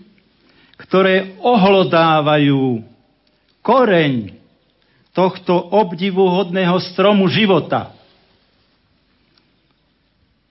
[0.88, 2.82] ktoré ohlodávajú
[3.62, 4.34] koreň
[5.12, 7.92] tohto obdivuhodného stromu života–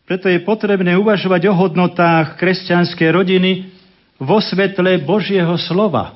[0.07, 3.75] preto je potrebné uvažovať o hodnotách kresťanskej rodiny
[4.23, 6.15] vo svetle Božieho slova.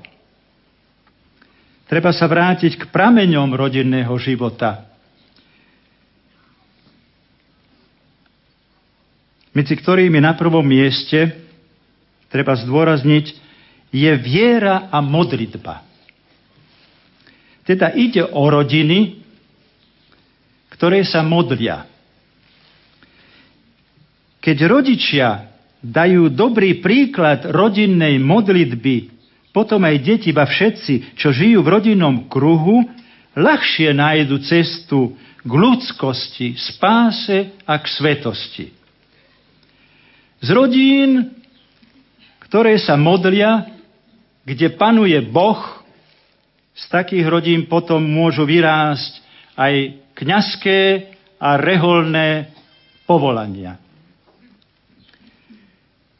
[1.90, 4.86] Treba sa vrátiť k prameňom rodinného života.
[9.50, 11.34] Medzi ktorými na prvom mieste
[12.30, 13.49] treba zdôrazniť
[13.90, 15.82] je viera a modlitba.
[17.66, 19.22] Teda ide o rodiny,
[20.74, 21.86] ktoré sa modlia.
[24.40, 25.52] Keď rodičia
[25.84, 29.12] dajú dobrý príklad rodinnej modlitby,
[29.50, 32.86] potom aj deti, ba všetci, čo žijú v rodinnom kruhu,
[33.34, 38.66] ľahšie nájdu cestu k ľudskosti, spáse a k svetosti.
[40.40, 41.34] Z rodín,
[42.46, 43.79] ktoré sa modlia,
[44.50, 45.62] kde panuje Boh,
[46.74, 49.22] z takých rodín potom môžu vyrásť
[49.54, 49.74] aj
[50.18, 51.06] kňazské
[51.38, 52.50] a reholné
[53.06, 53.78] povolania.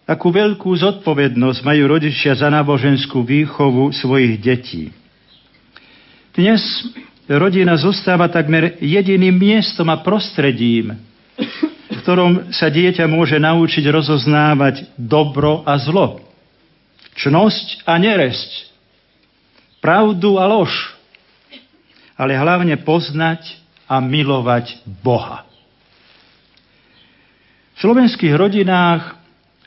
[0.07, 4.91] Akú veľkú zodpovednosť majú rodičia za náboženskú výchovu svojich detí.
[6.35, 6.63] Dnes
[7.27, 10.99] rodina zostáva takmer jediným miestom a prostredím,
[11.91, 16.30] v ktorom sa dieťa môže naučiť rozoznávať dobro a zlo,
[17.17, 18.51] čnosť a neresť,
[19.83, 20.71] pravdu a lož,
[22.15, 23.57] ale hlavne poznať
[23.89, 25.49] a milovať Boha.
[27.75, 29.17] V slovenských rodinách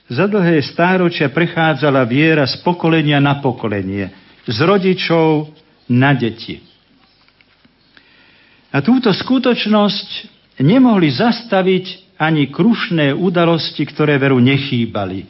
[0.06, 4.14] za dlhé stáročia prechádzala viera z pokolenia na pokolenie,
[4.46, 5.50] z rodičov
[5.90, 6.62] na deti.
[8.70, 10.10] A túto skutočnosť
[10.62, 15.26] nemohli zastaviť ani krušné udalosti, ktoré veru nechýbali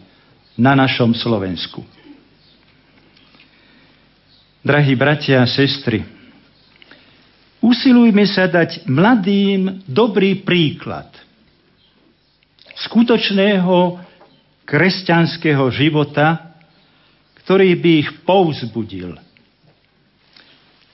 [0.59, 2.02] na našom Slovensku.
[4.63, 6.07] Drahí bratia a sestry,
[7.59, 11.11] usilujme sa dať mladým dobrý príklad
[12.87, 13.99] skutočného
[14.63, 16.55] kresťanského života,
[17.43, 19.19] ktorý by ich povzbudil.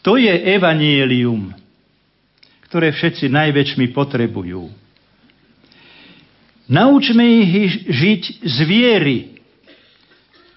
[0.02, 1.54] To je evanielium,
[2.74, 4.66] ktoré všetci najväčšmi potrebujú.
[6.66, 9.18] Naučme ich žiť z viery.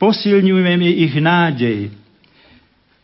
[0.01, 2.02] Posilňujme ich nádej.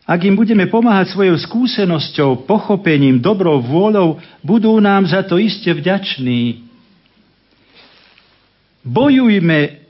[0.09, 6.64] Ak im budeme pomáhať svojou skúsenosťou, pochopením, dobrou vôľou, budú nám za to iste vďační.
[8.88, 9.84] Bojujme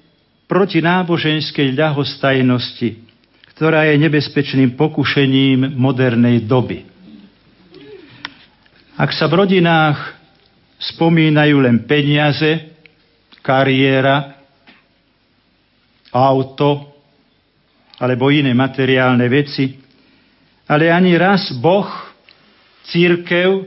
[0.51, 2.99] proti náboženskej ľahostajnosti,
[3.55, 6.83] ktorá je nebezpečným pokušením modernej doby.
[8.99, 10.19] Ak sa v rodinách
[10.83, 12.75] spomínajú len peniaze,
[13.39, 14.35] kariéra,
[16.11, 16.91] auto
[18.03, 19.88] alebo iné materiálne veci,
[20.69, 21.89] ale ani raz Boh,
[22.93, 23.65] církev,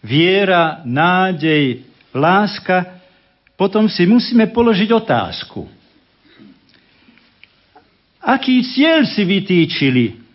[0.00, 1.84] viera, nádej,
[2.16, 2.96] láska,
[3.60, 5.68] potom si musíme položiť otázku.
[8.24, 10.26] Aký cieľ si vytýčili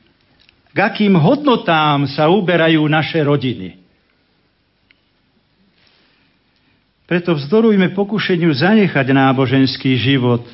[0.71, 3.75] k akým hodnotám sa uberajú naše rodiny.
[7.03, 10.47] Preto vzdorujme pokušeniu zanechať náboženský život,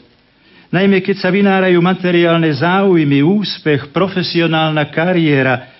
[0.71, 5.73] najmä keď sa vynárajú materiálne záujmy, úspech, profesionálna kariéra,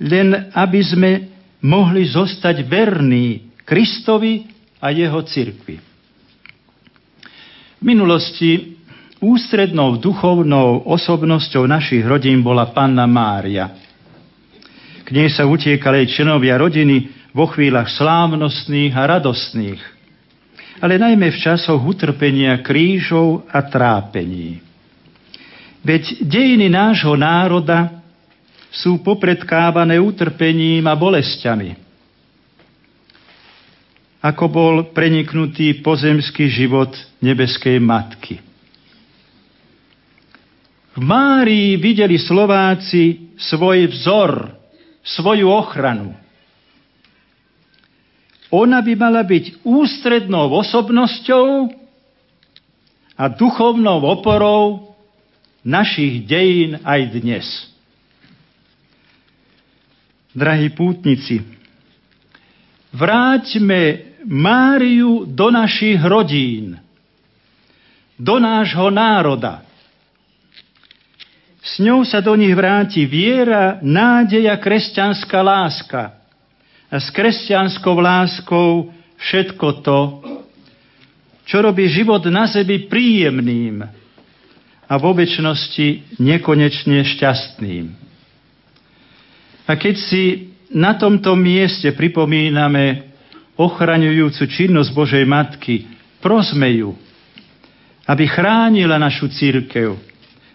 [0.00, 1.10] len aby sme
[1.60, 4.48] mohli zostať verní Kristovi
[4.80, 5.76] a jeho cirkvi.
[7.80, 8.80] V minulosti
[9.20, 13.68] Ústrednou duchovnou osobnosťou našich rodín bola panna Mária.
[15.04, 19.82] K nej sa utiekali členovia rodiny vo chvíľach slávnostných a radostných,
[20.80, 24.60] ale najmä v časoch utrpenia krížov a trápení.
[25.80, 28.00] Veď dejiny nášho národa
[28.72, 31.76] sú popredkávané utrpením a bolestiami.
[34.20, 36.92] Ako bol preniknutý pozemský život
[37.24, 38.36] nebeskej matky.
[40.92, 44.52] V Márii videli Slováci svoj vzor,
[45.00, 46.19] svoju ochranu.
[48.50, 51.70] Ona by mala byť ústrednou osobnosťou
[53.14, 54.90] a duchovnou oporou
[55.62, 57.46] našich dejín aj dnes.
[60.34, 61.42] Drahí pútnici,
[62.94, 66.76] vráťme Máriu do našich rodín,
[68.20, 69.64] do nášho národa.
[71.64, 76.19] S ňou sa do nich vráti viera, nádej a kresťanská láska.
[76.90, 80.00] S kresťanskou láskou všetko to,
[81.46, 83.86] čo robí život na zemi príjemným
[84.90, 87.86] a vo väčšnosti nekonečne šťastným.
[89.70, 93.14] A keď si na tomto mieste pripomíname
[93.54, 95.86] ochraňujúcu činnosť Božej Matky,
[96.18, 96.98] prosme ju,
[98.10, 99.94] aby chránila našu církev,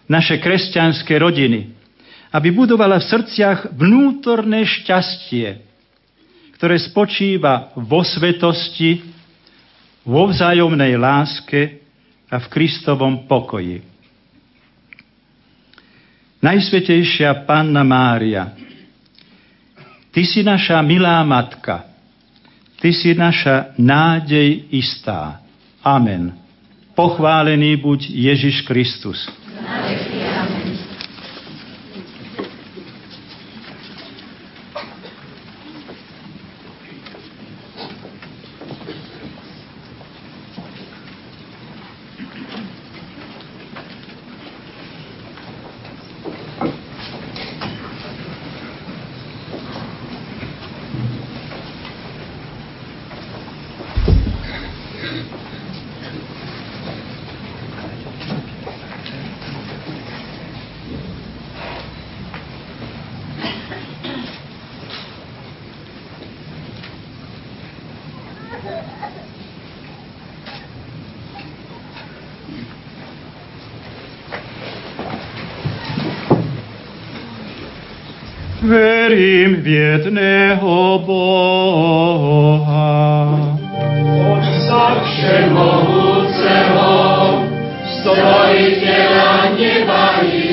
[0.04, 1.72] naše kresťanské rodiny,
[2.28, 5.65] aby budovala v srdciach vnútorné šťastie,
[6.56, 9.04] ktoré spočíva vo svetosti,
[10.08, 11.84] vo vzájomnej láske
[12.32, 13.84] a v Kristovom pokoji.
[16.40, 18.56] Najsvetejšia Panna Mária,
[20.16, 21.84] Ty si naša milá matka,
[22.80, 25.44] Ty si naša nádej istá.
[25.84, 26.32] Amen.
[26.96, 29.28] Pochválený buď Ježiš Kristus.
[78.66, 82.86] Verím v jedného Boha.
[84.30, 86.90] Otca všemohúceho,
[87.82, 90.45] stvoriteľa neba i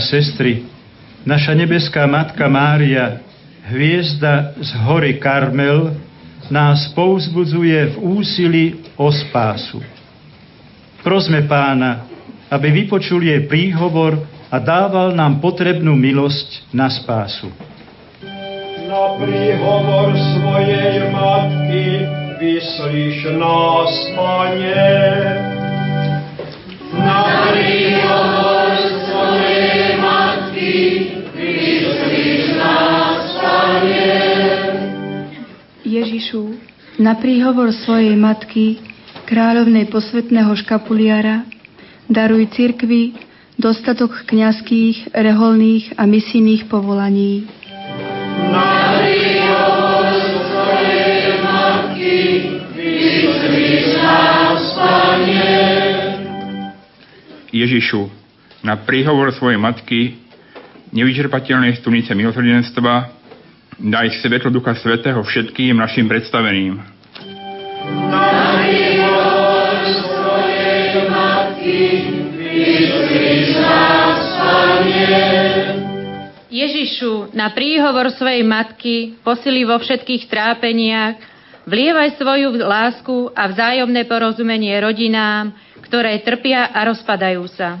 [0.00, 0.66] sestry,
[1.26, 3.20] naša nebeská Matka Mária,
[3.68, 5.94] hviezda z hory Karmel,
[6.48, 8.64] nás pouzbudzuje v úsilí
[8.96, 9.84] o spásu.
[11.04, 12.08] Prosme pána,
[12.48, 14.16] aby vypočul jej príhovor
[14.48, 17.52] a dával nám potrebnú milosť na spásu.
[18.88, 22.08] Na príhovor svojej matky
[22.40, 25.47] vyslíš nás, Pane.
[36.98, 38.82] Na príhovor svojej matky,
[39.30, 41.46] kráľovnej posvetného škapuliara,
[42.10, 43.14] daruj cirkvi
[43.54, 47.46] dostatok kňazských, reholných a misijných povolaní.
[57.48, 58.06] Ježišu,
[58.62, 60.18] na príhovor svojej matky,
[60.94, 63.17] nevyčerpateľnej stunice milosrdenstva,
[63.78, 66.82] daj svetlo Ducha Svetého všetkým našim predstaveným.
[68.10, 68.58] Na
[76.48, 81.14] Ježišu, na príhovor svojej matky posily vo všetkých trápeniach,
[81.70, 85.54] vlievaj svoju lásku a vzájomné porozumenie rodinám,
[85.86, 87.78] ktoré trpia a rozpadajú sa.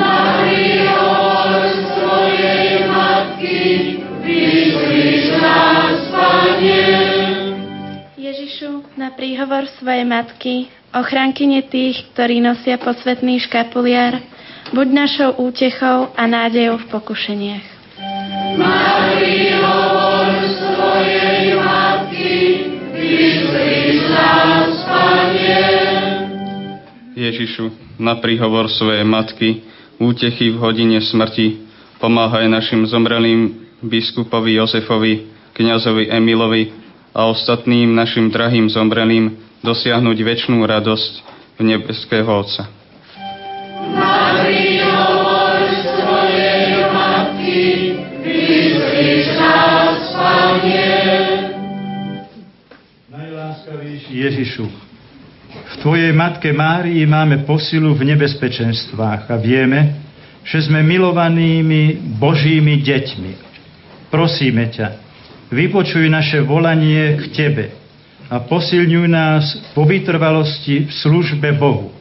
[0.00, 1.62] Na príhovor
[1.94, 4.00] svojej matky
[9.10, 14.22] na príhovor svojej matky, ochrankyne tých, ktorí nosia posvetný škapuliar,
[14.70, 17.66] buď našou útechou a nádejou v pokušeniach.
[27.18, 29.66] Ježišu, na príhovor svojej matky,
[29.98, 31.58] útechy v hodine smrti,
[31.98, 35.26] pomáhaj našim zomrelým biskupovi Jozefovi,
[35.58, 36.79] kňazovi Emilovi
[37.10, 41.12] a ostatným našim drahým zomrelým dosiahnuť väčšnú radosť
[41.58, 42.70] v nebeského Otca.
[53.10, 54.66] Najláskavejší Ježišu,
[55.50, 59.98] v Tvojej Matke Márii máme posilu v nebezpečenstvách a vieme,
[60.46, 63.32] že sme milovanými Božími deťmi.
[64.08, 65.09] Prosíme ťa,
[65.50, 67.66] vypočuj naše volanie k Tebe
[68.30, 69.44] a posilňuj nás
[69.74, 72.00] po vytrvalosti v službe Bohu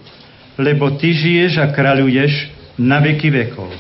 [0.60, 3.72] lebo Ty žiješ a kráľuješ na veky vekov.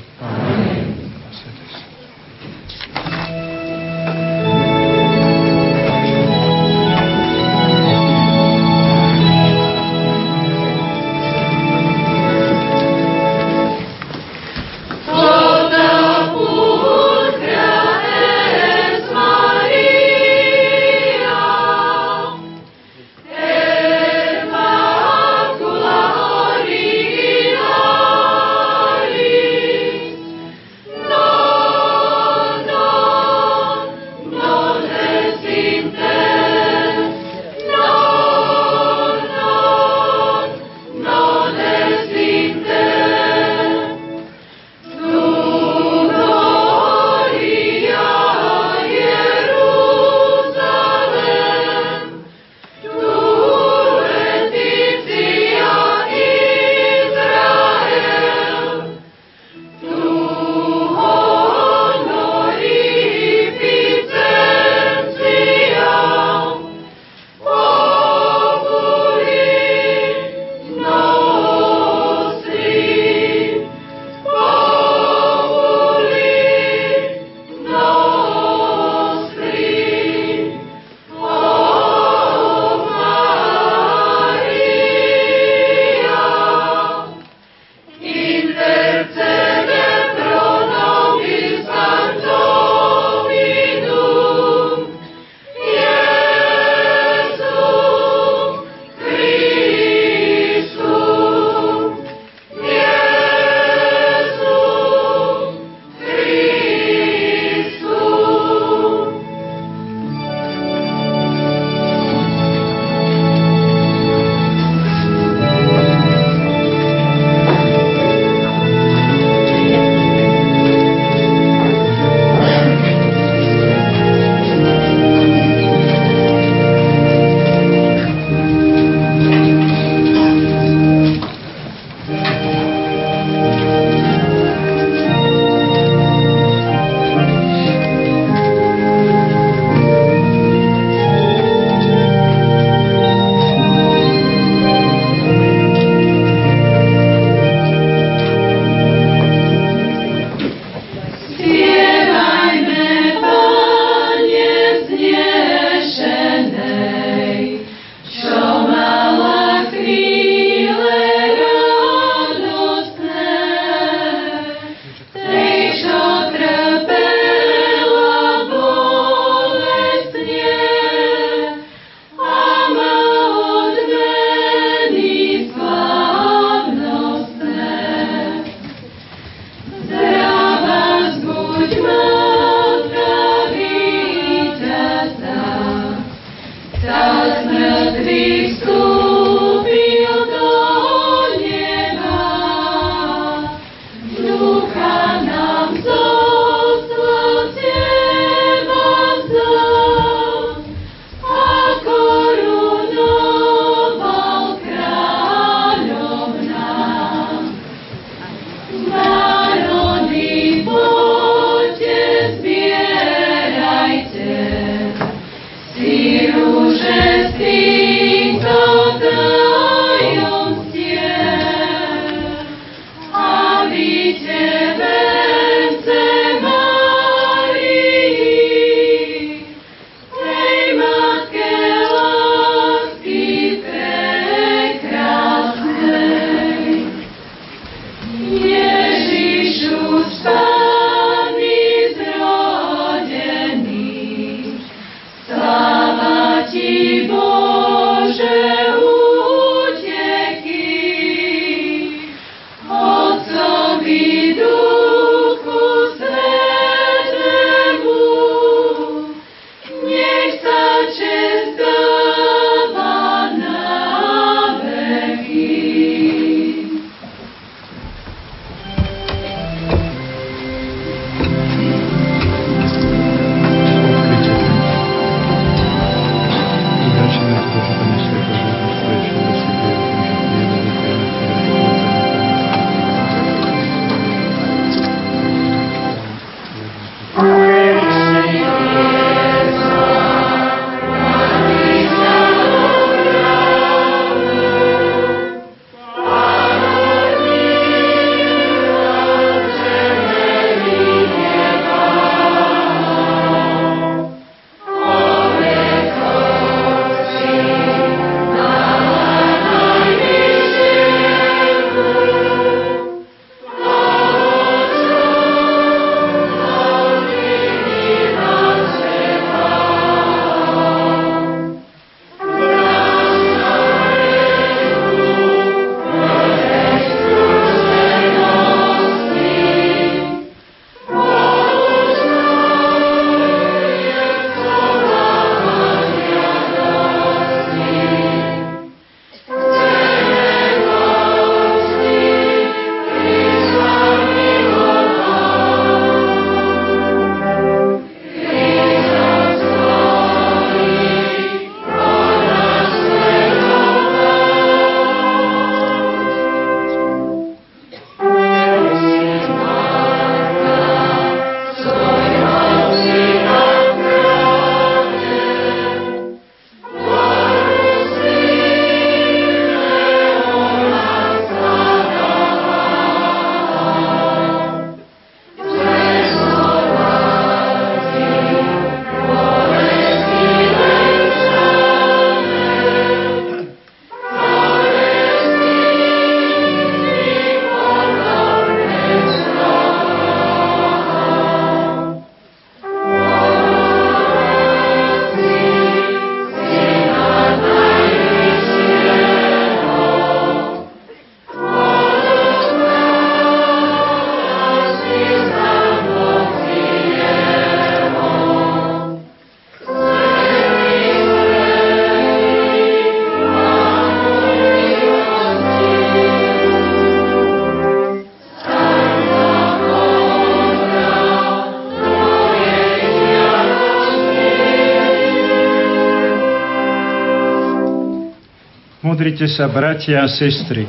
[428.99, 430.67] Modrite sa, bratia a sestry,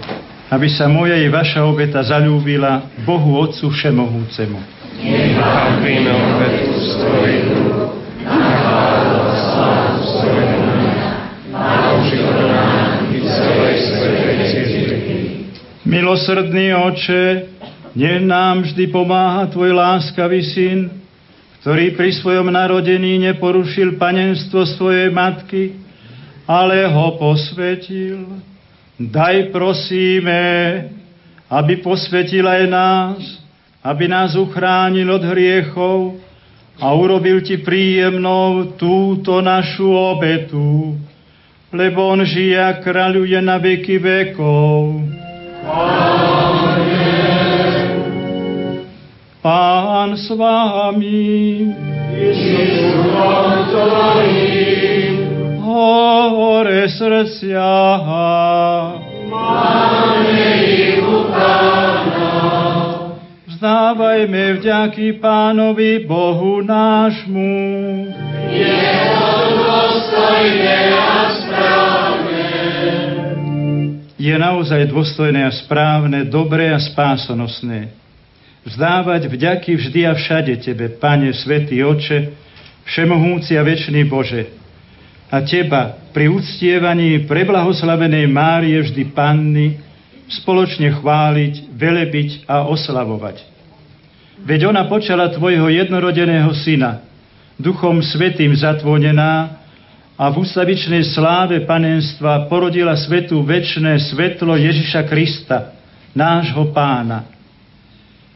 [0.54, 4.54] aby sa moja i vaša obeta zalúbila Bohu Otcu Všemohúcemu.
[5.02, 5.34] Nech
[14.78, 15.18] cirkvi.
[15.82, 17.50] Milosrdný Oče,
[17.98, 20.86] nech nám vždy pomáha Tvoj láskavý Syn,
[21.66, 25.89] ktorý pri svojom narodení neporušil panenstvo svojej matky,
[26.50, 28.26] ale ho posvetil
[29.00, 30.44] Daj prosíme,
[31.48, 33.16] aby posvetil aj nás,
[33.80, 36.20] aby nás uchránil od hriechov
[36.76, 41.00] a urobil ti príjemnou túto našu obetu,
[41.72, 45.00] lebo on žije a kráľuje na veky vekov.
[49.40, 51.72] Pán s vámi.
[56.30, 57.72] Hore srdcia.
[59.30, 62.32] Máme ich u Pána.
[63.48, 67.52] Vzdávajme vďaky Pánovi Bohu nášmu.
[68.52, 72.48] Je to dôstojné a správne.
[74.20, 77.92] Je naozaj dôstojné a správne, dobré a spásonosné.
[78.68, 82.36] Vzdávať vďaky vždy a všade Tebe, Pane, Svetý Oče,
[82.84, 84.59] Všemohúci a Večný Bože,
[85.30, 89.78] a Teba pri uctievaní preblahoslavenej Márie vždy Panny
[90.26, 93.46] spoločne chváliť, velebiť a oslavovať.
[94.42, 97.06] Veď ona počala Tvojho jednorodeného syna,
[97.60, 99.62] Duchom Svetým zatvonená
[100.18, 105.78] a v ústavičnej sláve panenstva porodila svetu väčšné svetlo Ježiša Krista,
[106.12, 107.30] nášho pána.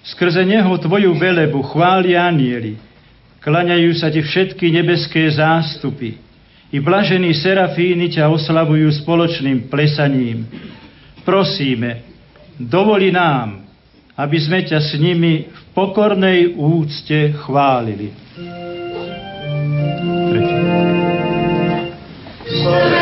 [0.05, 2.77] Skrze neho Tvoju velebu chváli anieli,
[3.41, 6.24] klaňajú sa Ti všetky nebeské zástupy,
[6.75, 10.43] i blažení serafíny ťa oslavujú spoločným plesaním.
[11.23, 12.03] Prosíme,
[12.59, 13.63] dovoli nám,
[14.19, 18.11] aby sme ťa s nimi v pokornej úcte chválili.
[22.45, 22.94] Svetý,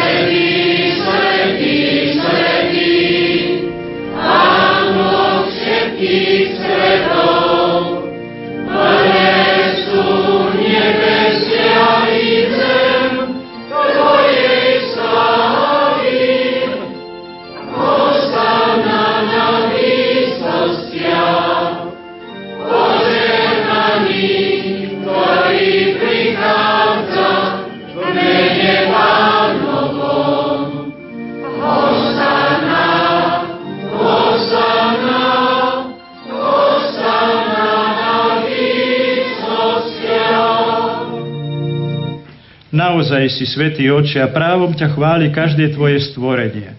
[43.03, 46.71] Naozaj si, Svetý Oče, a právom ťa chváli každé Tvoje stvorenie.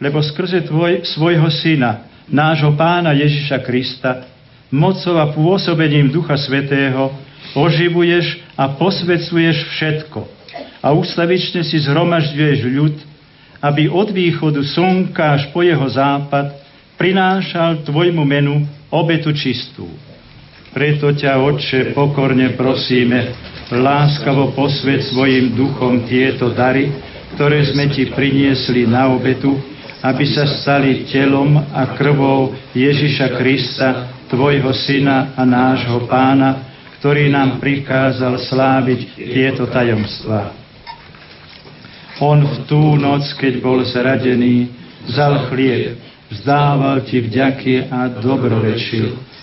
[0.00, 4.24] Lebo skrze tvoj, svojho Syna, nášho Pána Ježiša Krista,
[4.72, 7.12] mocou a pôsobením Ducha Svetého
[7.52, 10.24] oživuješ a posvecuješ všetko
[10.80, 12.96] a ústavične si zhromažďuješ ľud,
[13.60, 16.56] aby od východu slnka až po jeho západ
[16.96, 19.92] prinášal Tvojmu menu obetu čistú.
[20.72, 23.36] Preto ťa, Otče, pokorne prosíme,
[23.70, 26.90] láskavo posved svojim duchom tieto dary,
[27.38, 29.54] ktoré sme Ti priniesli na obetu,
[30.02, 33.88] aby sa stali telom a krvou Ježiša Krista,
[34.26, 40.52] Tvojho Syna a nášho Pána, ktorý nám prikázal sláviť tieto tajomstvá.
[42.20, 44.68] On v tú noc, keď bol zradený,
[45.08, 45.96] vzal chlieb,
[46.28, 49.29] vzdával Ti vďaky a dobrorečil,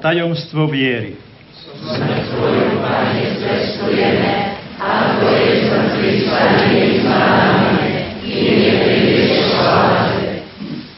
[0.00, 1.18] Tajomstvo viery.
[1.78, 2.28] Smrť.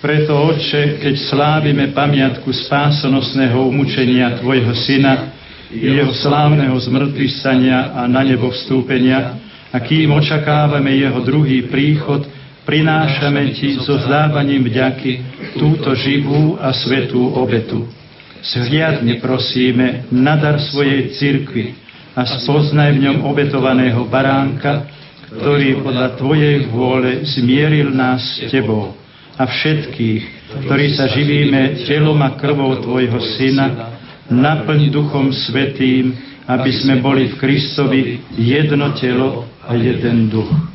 [0.00, 5.36] Preto, Otče, keď slávime pamiatku spásonosného umúčenia Tvojho Syna,
[5.68, 9.36] jeho slávneho zmrtvých stania a na nebo vstúpenia,
[9.70, 12.24] a kým očakávame jeho druhý príchod,
[12.64, 15.12] prinášame Ti so zdávaním vďaky
[15.60, 17.99] túto živú a svetú obetu.
[18.40, 21.76] Zhliadne prosíme na dar svojej cirkvi
[22.16, 24.88] a spoznaj v ňom obetovaného baránka,
[25.30, 28.96] ktorý podľa Tvojej vôle zmieril nás s Tebou
[29.40, 30.22] a všetkých,
[30.66, 33.96] ktorí sa živíme telom a krvou Tvojho Syna,
[34.28, 36.12] naplň Duchom Svetým,
[36.50, 38.00] aby sme boli v Kristovi
[38.36, 40.69] jedno telo a jeden duch.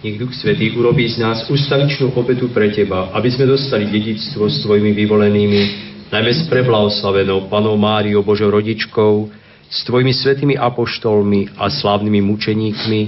[0.00, 4.64] Nech Duch Svetý urobí z nás ustavičnú obetu pre Teba, aby sme dostali dedictvo s
[4.64, 5.62] Tvojimi vyvolenými,
[6.08, 9.28] najmä s preblahoslavenou Panou Máriou Božou rodičkou,
[9.68, 13.00] s Tvojimi svetými apoštolmi a slávnymi mučeníkmi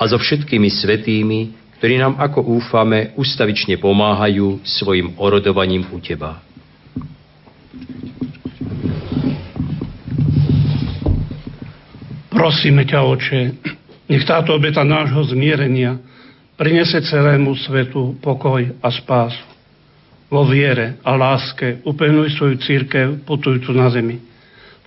[0.00, 6.40] a so všetkými svetými, ktorí nám, ako úfame, ustavične pomáhajú svojim orodovaním u Teba.
[12.32, 13.40] Prosíme ťa, Oče,
[14.08, 16.00] nech táto obeta nášho zmierenia
[16.58, 19.46] prinese celému svetu pokoj a spásu.
[20.28, 24.18] Vo viere a láske upevňuj svoju církev putujúcu na zemi.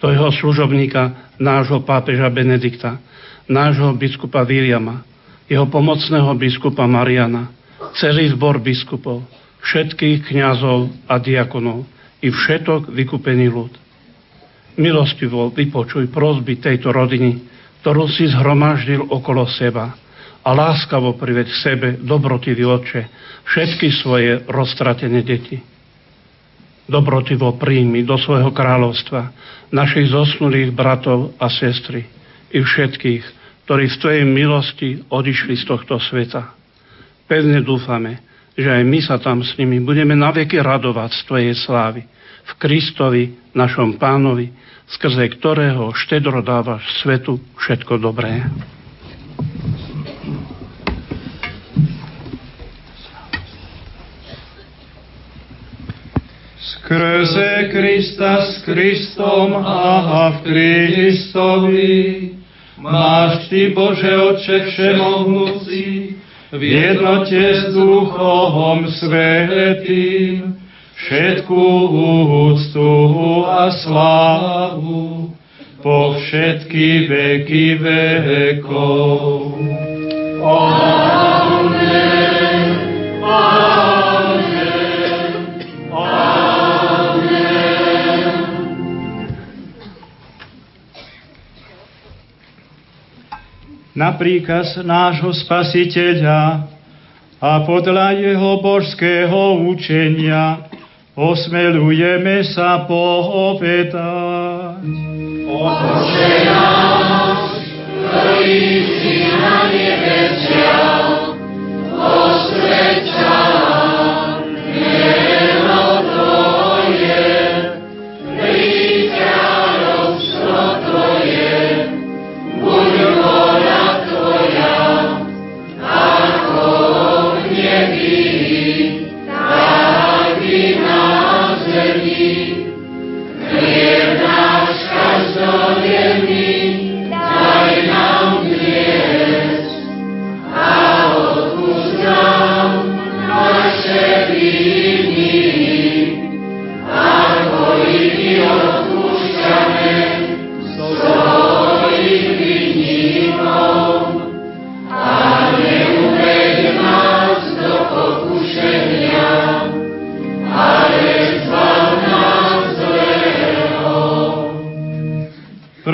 [0.04, 3.00] To jeho služobníka, nášho pápeža Benedikta,
[3.50, 5.02] nášho biskupa Viliama,
[5.50, 7.50] jeho pomocného biskupa Mariana,
[7.98, 9.26] celý zbor biskupov,
[9.66, 11.88] všetkých kňazov a diakonov
[12.22, 13.74] i všetok vykúpený ľud.
[14.78, 17.42] Milostivo vypočuj prosby tejto rodiny,
[17.82, 19.98] ktorú si zhromaždil okolo seba
[20.42, 23.02] a láskavo priveď k sebe, dobrotivý oče,
[23.46, 25.62] všetky svoje roztratené deti.
[26.90, 29.32] Dobrotivo príjmi do svojho kráľovstva
[29.72, 32.04] našich zosnulých bratov a sestry
[32.52, 33.24] i všetkých,
[33.64, 36.52] ktorí v Tvojej milosti odišli z tohto sveta.
[37.30, 38.20] Pevne dúfame,
[38.58, 42.02] že aj my sa tam s nimi budeme naveky radovať z Tvojej slávy
[42.42, 43.24] v Kristovi,
[43.56, 44.52] našom pánovi,
[44.92, 48.44] skrze ktorého štedro dávaš svetu všetko dobré.
[56.92, 62.36] Skrze Krista s Kristom a v Kristovi
[62.76, 66.20] máš Ty, Bože Otče Všemohúci,
[66.52, 70.60] v jednote s Duchom Svetým,
[71.00, 71.64] všetkú
[72.52, 72.92] úctu
[73.48, 75.32] a slávu
[75.80, 79.56] po všetky veky vekov.
[80.44, 81.72] Amen.
[83.24, 84.51] Amen.
[94.02, 96.66] Na príkaz nášho spasiteľa
[97.38, 100.66] a podľa jeho božského učenia
[101.14, 103.94] osmelujeme sa povedať.
[105.46, 107.62] Oče náš,
[108.10, 111.01] ktorý si na nebesiach,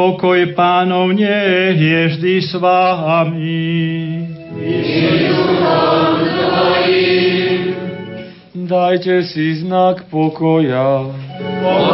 [0.00, 3.68] Pokoj pánov nech je vždy s vámi.
[8.56, 11.04] Dajte si znak pokoja.
[11.60, 11.89] Pokoj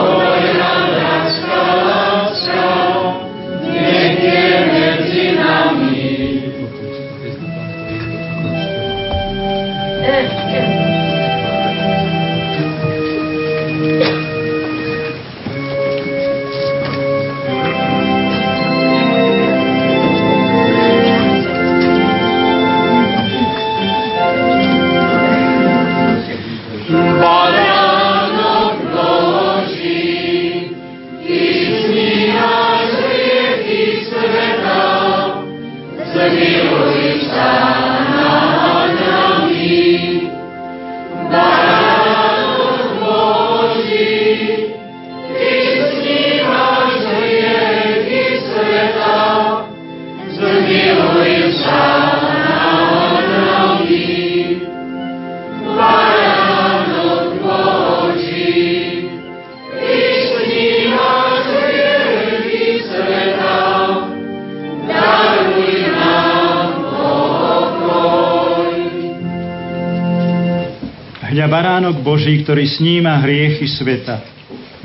[71.49, 74.23] baránok Boží, ktorý sníma hriechy sveta.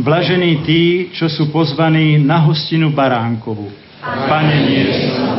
[0.01, 3.69] Blažení tí, čo sú pozvaní na hostinu baránkovu.
[4.01, 5.30] Pane, nie som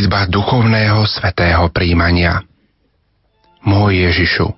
[0.00, 2.40] modlitba duchovného svetého príjmania.
[3.68, 4.48] Môj Ježišu,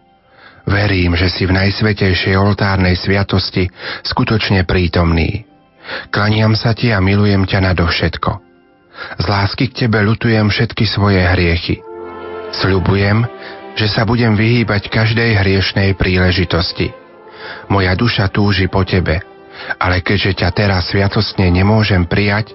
[0.71, 3.67] verím, že si v najsvetejšej oltárnej sviatosti
[4.07, 5.43] skutočne prítomný.
[6.15, 8.31] Klaniam sa ti a milujem ťa nadovšetko.
[9.19, 11.83] Z lásky k tebe ľutujem všetky svoje hriechy.
[12.55, 13.27] Sľubujem,
[13.75, 16.95] že sa budem vyhýbať každej hriešnej príležitosti.
[17.67, 19.19] Moja duša túži po tebe,
[19.83, 22.55] ale keďže ťa teraz sviatostne nemôžem prijať,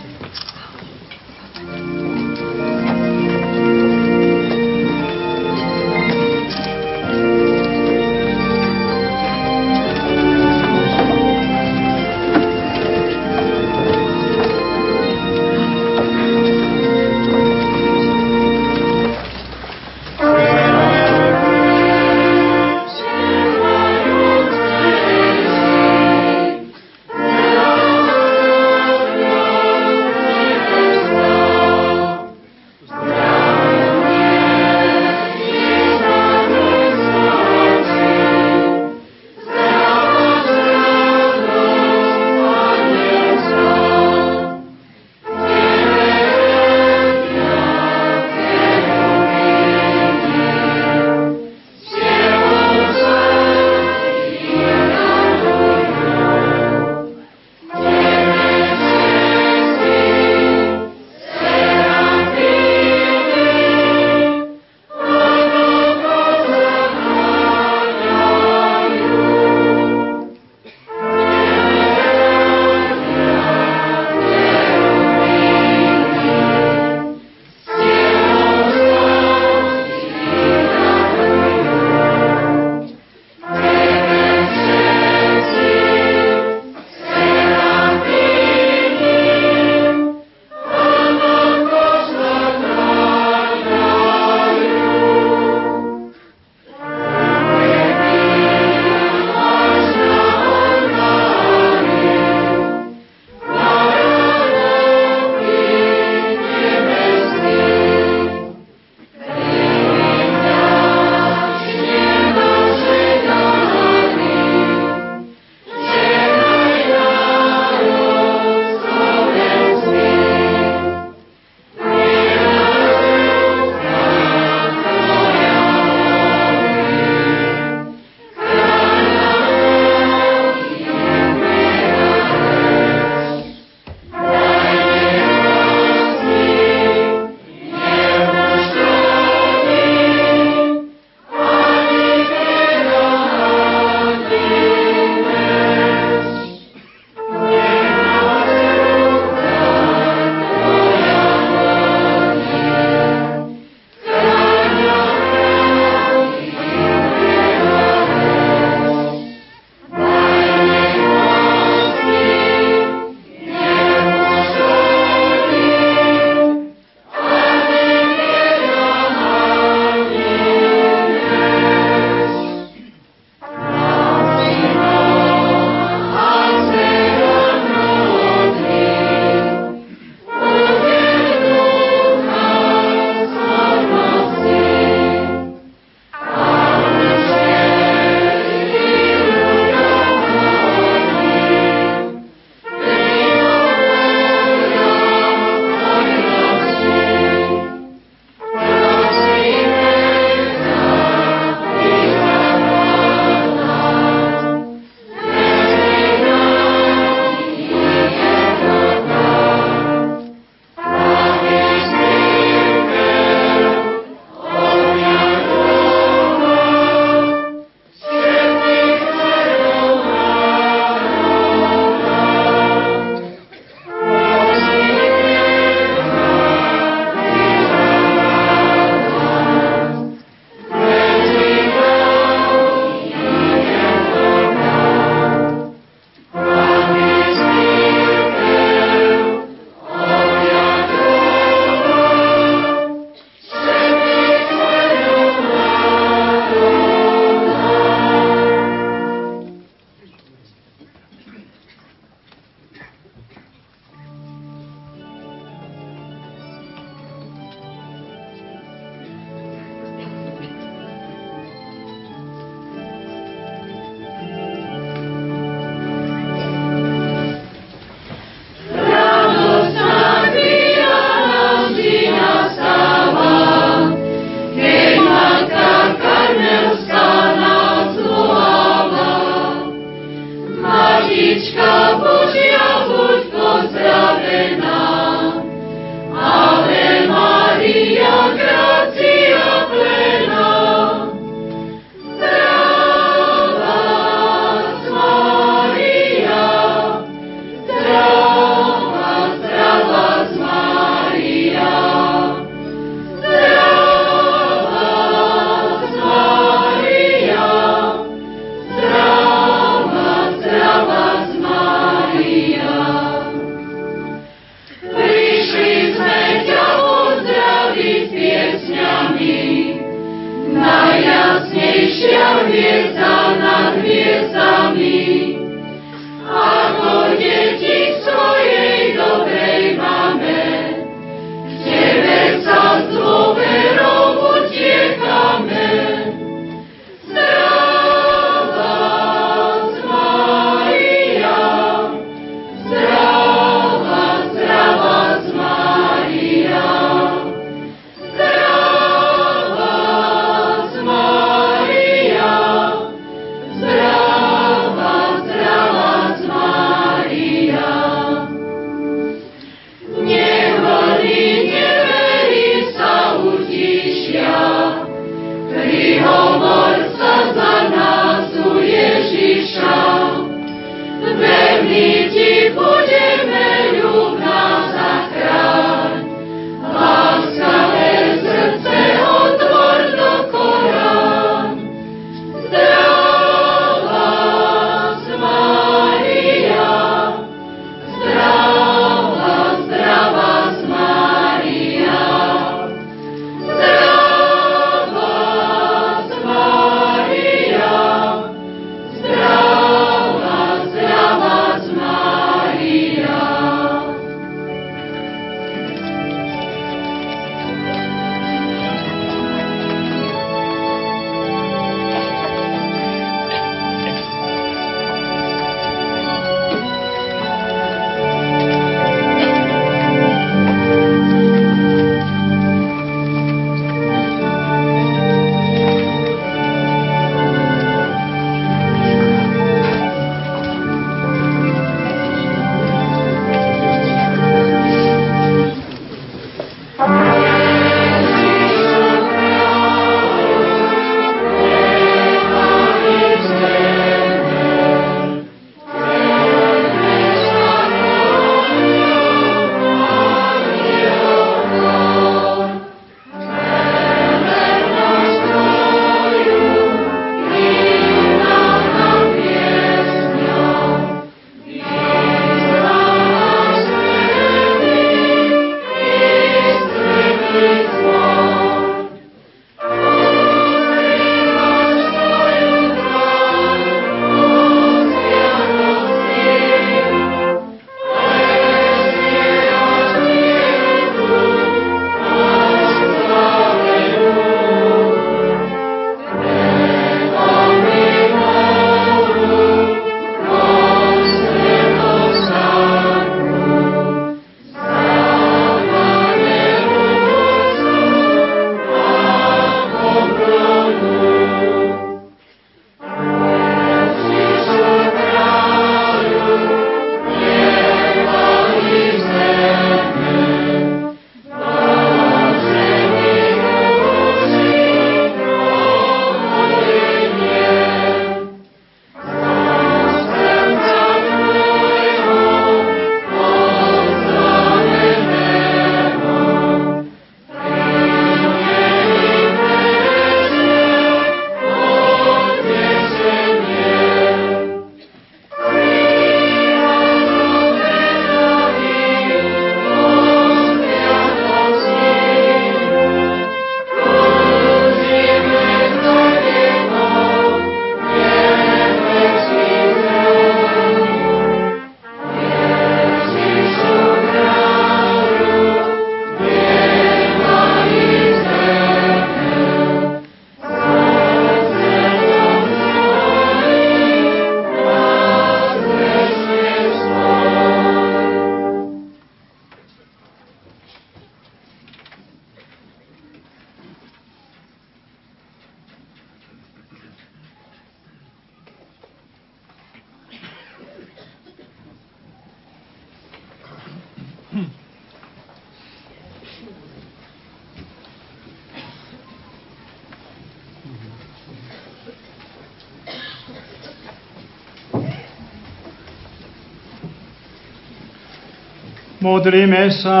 [599.04, 600.00] Modlíme sa.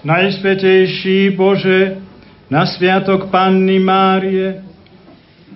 [0.00, 2.00] Najsvetejší Bože,
[2.48, 4.64] na sviatok Panny Márie,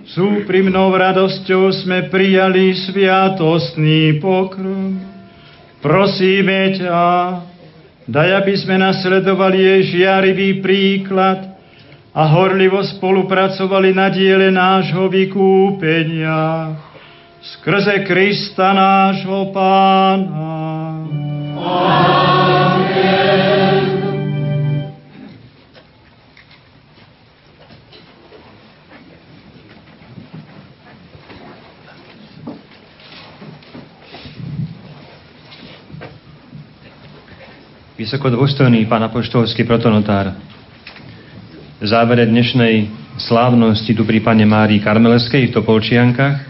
[0.05, 5.01] s úprimnou radosťou sme prijali sviatostný pokrm.
[5.81, 7.01] Prosíme ťa,
[8.05, 11.57] daj, aby sme nasledovali jej žiarivý príklad
[12.13, 16.37] a horlivo spolupracovali na diele nášho vykúpenia
[17.41, 20.99] skrze Krista nášho Pána.
[37.99, 40.31] Vysoko dôstojný pán apoštolský protonotár,
[41.79, 42.87] v závere dnešnej
[43.19, 46.48] slávnosti tu pri pane Márii Karmeleskej v Topolčiankách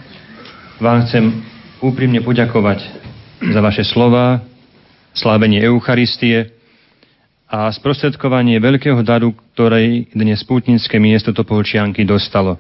[0.80, 1.44] vám chcem
[1.84, 2.80] úprimne poďakovať
[3.52, 4.40] za vaše slova,
[5.12, 6.56] slávenie Eucharistie
[7.52, 12.56] a sprostredkovanie veľkého daru, ktorej dnes pútnické miesto Topolčianky dostalo.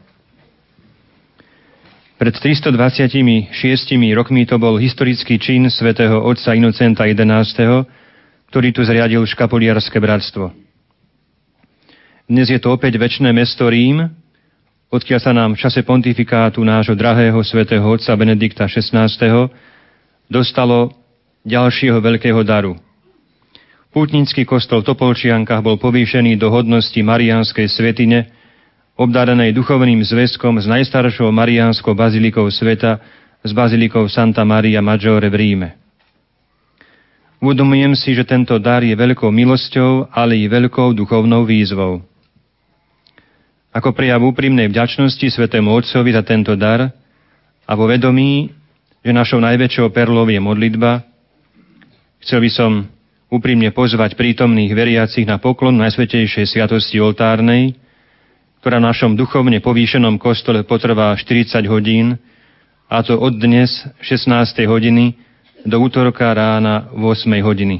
[2.19, 3.55] Pred 326
[4.11, 7.87] rokmi to bol historický čin svätého otca Inocenta XI,
[8.51, 10.51] ktorý tu zriadil škapoliarské bratstvo.
[12.27, 14.18] Dnes je to opäť väčšné mesto Rím,
[14.89, 19.09] odkiaľ sa nám v čase pontifikátu nášho drahého svätého otca Benedikta XVI.
[20.25, 20.93] dostalo
[21.45, 22.77] ďalšieho veľkého daru.
[23.89, 28.29] Pútnický kostol v Topolčiankách bol povýšený do hodnosti Mariánskej svetine,
[28.93, 33.01] obdarenej duchovným zväzkom s najstaršou Mariánskou bazilikou sveta,
[33.41, 35.69] s bazilikou Santa Maria Maggiore v Ríme.
[37.39, 42.03] Uvedomujem si, že tento dar je veľkou milosťou, ale i veľkou duchovnou výzvou.
[43.79, 46.91] Ako prejav úprimnej vďačnosti Svetému Otcovi za tento dar
[47.63, 48.51] a vo vedomí,
[48.99, 51.07] že našou najväčšou perlou je modlitba,
[52.19, 52.71] chcel by som
[53.31, 57.79] úprimne pozvať prítomných veriacich na poklon Najsvetejšej sviatosti oltárnej,
[58.59, 62.19] ktorá v našom duchovne povýšenom kostole potrvá 40 hodín,
[62.91, 63.71] a to od dnes
[64.03, 64.27] 16.
[64.67, 65.15] hodiny
[65.63, 67.79] do útorka rána v 8 hodiny.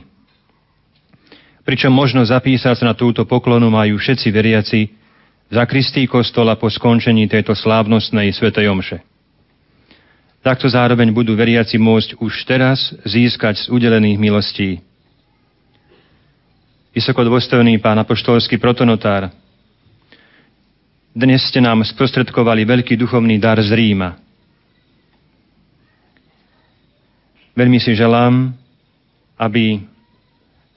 [1.68, 4.99] Pričom možno zapísať sa na túto poklonu majú všetci veriaci
[5.50, 8.98] za Kristý kostola po skončení tejto slávnostnej svetej omše.
[10.40, 14.80] Takto zároveň budú veriaci môcť už teraz získať z udelených milostí.
[16.96, 19.30] Vysokodôstojný pán apoštolský protonotár,
[21.10, 24.16] dnes ste nám sprostredkovali veľký duchovný dar z Ríma–
[27.60, 28.56] Veľmi si želám,
[29.36, 29.84] aby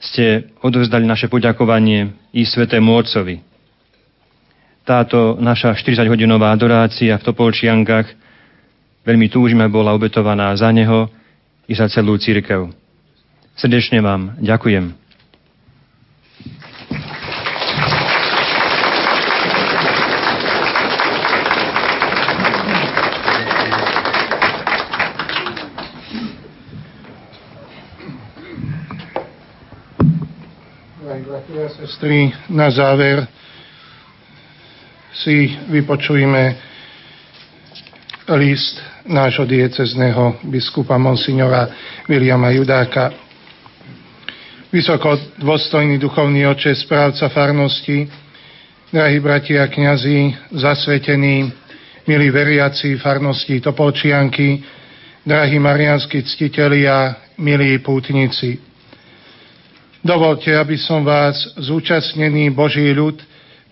[0.02, 3.38] ste odovzdali naše poďakovanie i Svetému Otcovi.
[4.82, 8.08] Táto naša 40-hodinová adorácia v Topolčiankách
[9.06, 11.06] veľmi túžime bola obetovaná za Neho
[11.70, 12.66] i za celú církev.
[13.54, 15.02] Srdečne vám ďakujem.
[31.72, 33.26] sestry, na záver
[35.12, 36.56] si vypočujeme
[38.32, 41.68] list nášho diecezného biskupa Monsignora
[42.08, 43.12] Viliama Judáka.
[44.72, 48.08] Vysoko dôstojný duchovný oče, správca farnosti,
[48.88, 51.52] drahí bratia a kniazy, zasvetení,
[52.08, 54.64] milí veriaci farnosti Topolčianky,
[55.28, 58.56] drahí marianskí ctitelia, milí pútnici.
[60.02, 63.22] Dovolte, aby som vás, zúčastnený Boží ľud,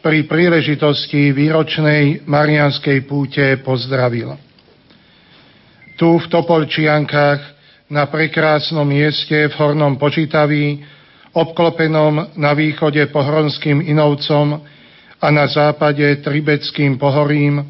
[0.01, 4.33] pri príležitosti výročnej Marianskej púte pozdravil.
[6.01, 7.61] Tu v Topolčiankách,
[7.93, 10.81] na prekrásnom mieste v Hornom Počítaví,
[11.37, 14.63] obklopenom na východe Pohronským Inovcom
[15.21, 17.61] a na západe Tribeckým Pohorím,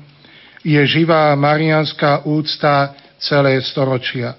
[0.63, 4.37] je živá marianská úcta celé storočia.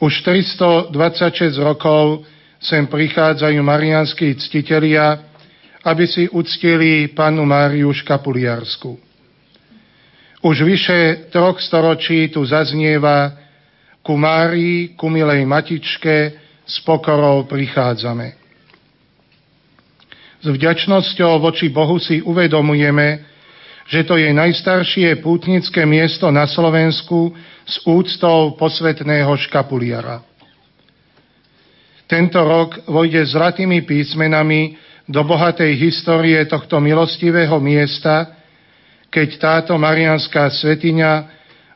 [0.00, 2.24] Už 326 rokov
[2.60, 5.29] sem prichádzajú marianskí ctitelia,
[5.84, 8.98] aby si uctili panu Máriu Škapuliarsku.
[10.40, 13.36] Už vyše troch storočí tu zaznieva
[14.00, 16.32] ku Márii, ku milej matičke,
[16.64, 18.32] s pokorou prichádzame.
[20.40, 23.28] S vďačnosťou voči Bohu si uvedomujeme,
[23.90, 27.34] že to je najstaršie pútnické miesto na Slovensku
[27.66, 30.24] s úctou posvetného škapuliara.
[32.08, 34.78] Tento rok vojde zlatými písmenami
[35.08, 38.36] do bohatej histórie tohto milostivého miesta,
[39.08, 41.12] keď táto marianská svetiňa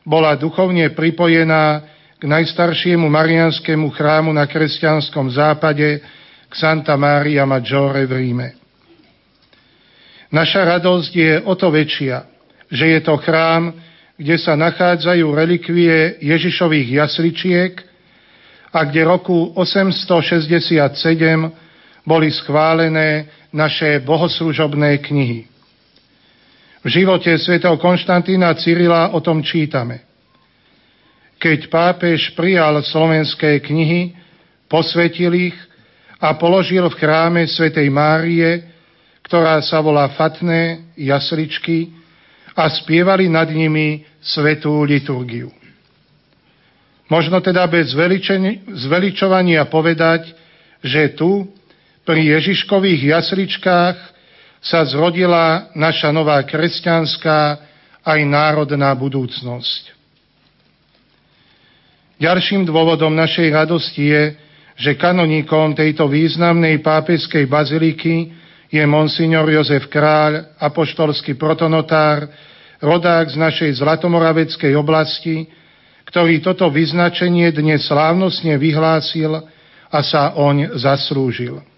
[0.05, 1.81] bola duchovne pripojená
[2.15, 5.99] k najstaršiemu marianskému chrámu na kresťanskom západe,
[6.45, 8.47] k Santa Maria Maggiore v Ríme.
[10.31, 12.23] Naša radosť je o to väčšia,
[12.71, 13.75] že je to chrám,
[14.15, 17.83] kde sa nachádzajú relikvie Ježišových jasličiek
[18.71, 21.51] a kde roku 867
[22.05, 25.49] boli schválené naše bohoslužobné knihy.
[26.85, 30.05] V živote svätého Konštantína Cyrila o tom čítame.
[31.41, 34.13] Keď pápež prijal slovenské knihy,
[34.69, 35.57] posvetil ich
[36.21, 38.69] a položil v chráme svätej Márie,
[39.25, 41.89] ktorá sa volá Fatné jasličky,
[42.55, 45.51] a spievali nad nimi svetú liturgiu.
[47.11, 47.91] Možno teda bez
[48.71, 50.31] zveličovania povedať,
[50.79, 51.51] že tu,
[52.05, 53.97] pri Ježiškových jasličkách,
[54.65, 57.39] sa zrodila naša nová kresťanská
[58.01, 59.93] aj národná budúcnosť.
[62.17, 64.23] Ďalším dôvodom našej radosti je,
[64.75, 68.33] že kanoníkom tejto významnej pápeskej baziliky
[68.73, 72.25] je monsignor Jozef Kráľ, apoštolský protonotár,
[72.81, 75.45] rodák z našej Zlatomoraveckej oblasti,
[76.09, 79.45] ktorý toto vyznačenie dnes slávnostne vyhlásil
[79.93, 81.74] a sa oň zaslúžil.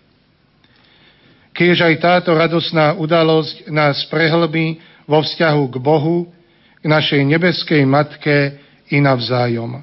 [1.58, 4.78] Kiež aj táto radosná udalosť nás prehlbí
[5.10, 6.30] vo vzťahu k Bohu,
[6.78, 8.62] k našej nebeskej Matke
[8.94, 9.82] i navzájom.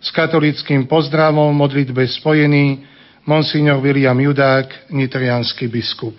[0.00, 2.80] S katolickým pozdravom modlitbe spojený
[3.28, 6.16] monsignor William Judák, nitrianský biskup.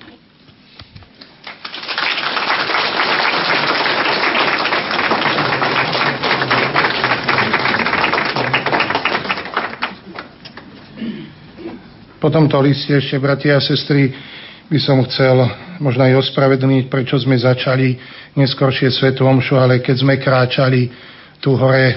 [12.21, 14.36] Po tomto liste ešte, bratia a sestry,
[14.67, 15.47] by som chcel
[15.79, 17.95] možno aj ospravedlniť, prečo sme začali
[18.35, 20.91] neskôršie svetu omšu, ale keď sme kráčali
[21.39, 21.95] tu hore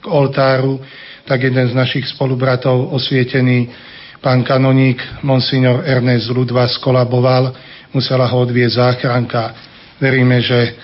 [0.00, 0.76] k oltáru,
[1.24, 3.72] tak jeden z našich spolubratov, osvietený
[4.20, 7.56] pán kanoník, monsignor Ernest Ludva, skolaboval,
[7.96, 9.56] musela ho odvieť záchranka.
[9.96, 10.76] Veríme, že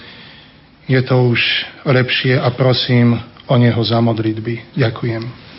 [0.89, 1.41] je to už
[1.85, 4.77] lepšie a prosím o neho za modlitby.
[4.77, 5.50] Ďakujem.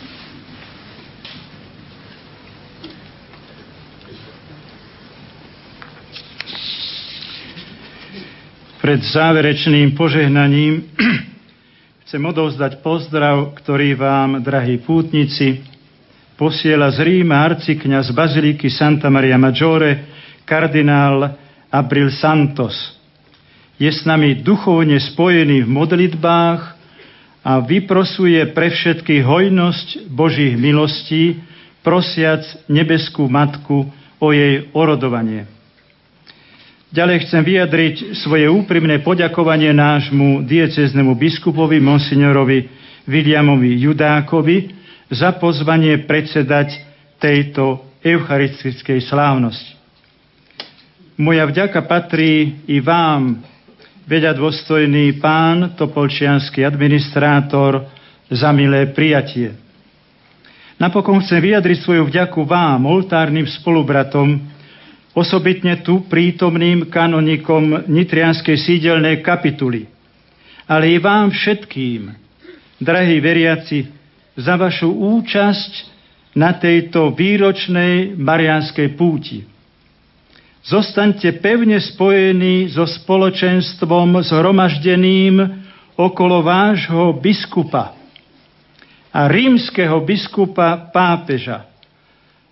[8.82, 10.90] Pred záverečným požehnaním
[12.02, 15.62] chcem odovzdať pozdrav, ktorý vám, drahí pútnici,
[16.34, 20.10] posiela z Ríma arcikňaz Baziliky Santa Maria Maggiore,
[20.42, 21.30] kardinál
[21.70, 22.74] Abril Santos.
[23.78, 26.60] Je s nami duchovne spojený v modlitbách
[27.46, 31.38] a vyprosuje pre všetky hojnosť Božích milostí,
[31.86, 33.86] prosiac nebeskú matku
[34.18, 35.61] o jej orodovanie.
[36.92, 42.68] Ďalej chcem vyjadriť svoje úprimné poďakovanie nášmu dieceznemu biskupovi monsignorovi
[43.08, 44.76] Williamovi Judákovi
[45.08, 46.76] za pozvanie predsedať
[47.16, 49.72] tejto eucharistickej slávnosti.
[51.16, 53.40] Moja vďaka patrí i vám,
[54.04, 57.88] vedia dôstojný pán, topolčianský administrátor,
[58.28, 59.56] za milé prijatie.
[60.76, 64.51] Napokon chcem vyjadriť svoju vďaku vám, oltárnym spolubratom,
[65.12, 69.88] osobitne tu prítomným kanonikom Nitrianskej sídelnej kapituly,
[70.64, 72.12] ale i vám všetkým,
[72.80, 73.88] drahí veriaci,
[74.32, 75.72] za vašu účasť
[76.32, 79.44] na tejto výročnej marianskej púti.
[80.64, 85.42] Zostaňte pevne spojení so spoločenstvom zhromaždeným
[85.98, 87.92] okolo vášho biskupa
[89.12, 91.68] a rímskeho biskupa pápeža,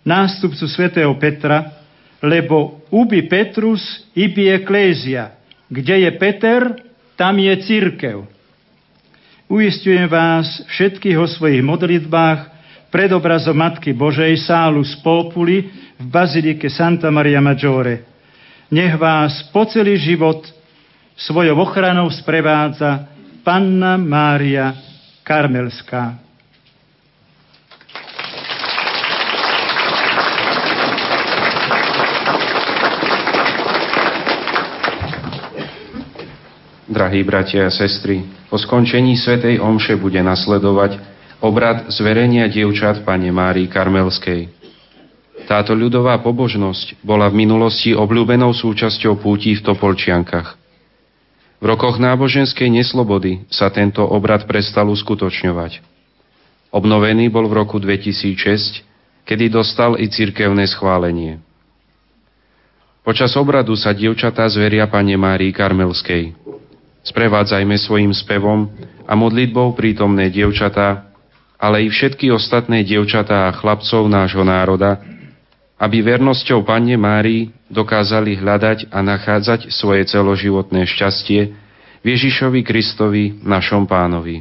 [0.04, 1.79] nástupcu svätého Petra,
[2.20, 3.80] lebo ubi Petrus
[4.12, 5.36] ibi eklézia.
[5.68, 6.60] Kde je Peter,
[7.16, 8.24] tam je církev.
[9.50, 12.40] Uistujem vás všetkých o svojich modlitbách
[12.90, 15.66] pred obrazom Matky Božej sálu z Populi
[15.98, 18.06] v Bazilike Santa Maria Maggiore.
[18.70, 20.46] Nech vás po celý život
[21.18, 23.10] svojou ochranou sprevádza
[23.42, 24.74] Panna Mária
[25.26, 26.29] Karmelská.
[36.90, 40.98] Drahí bratia a sestry, po skončení Svetej Omše bude nasledovať
[41.38, 44.50] obrad zverenia dievčat Pane Márii Karmelskej.
[45.46, 50.58] Táto ľudová pobožnosť bola v minulosti obľúbenou súčasťou pútí v Topolčiankach.
[51.62, 55.86] V rokoch náboženskej neslobody sa tento obrad prestal uskutočňovať.
[56.74, 58.82] Obnovený bol v roku 2006,
[59.30, 61.38] kedy dostal i cirkevné schválenie.
[63.00, 66.39] Počas obradu sa dievčatá zveria Pane Márii Karmelskej.
[67.00, 68.68] Sprevádzajme svojim spevom
[69.08, 71.10] a modlitbou prítomné dievčatá
[71.60, 74.96] ale i všetky ostatné dievčatá a chlapcov nášho národa,
[75.76, 81.52] aby vernosťou Panne Márii dokázali hľadať a nachádzať svoje celoživotné šťastie
[82.00, 84.40] v Ježišovi Kristovi, našom pánovi.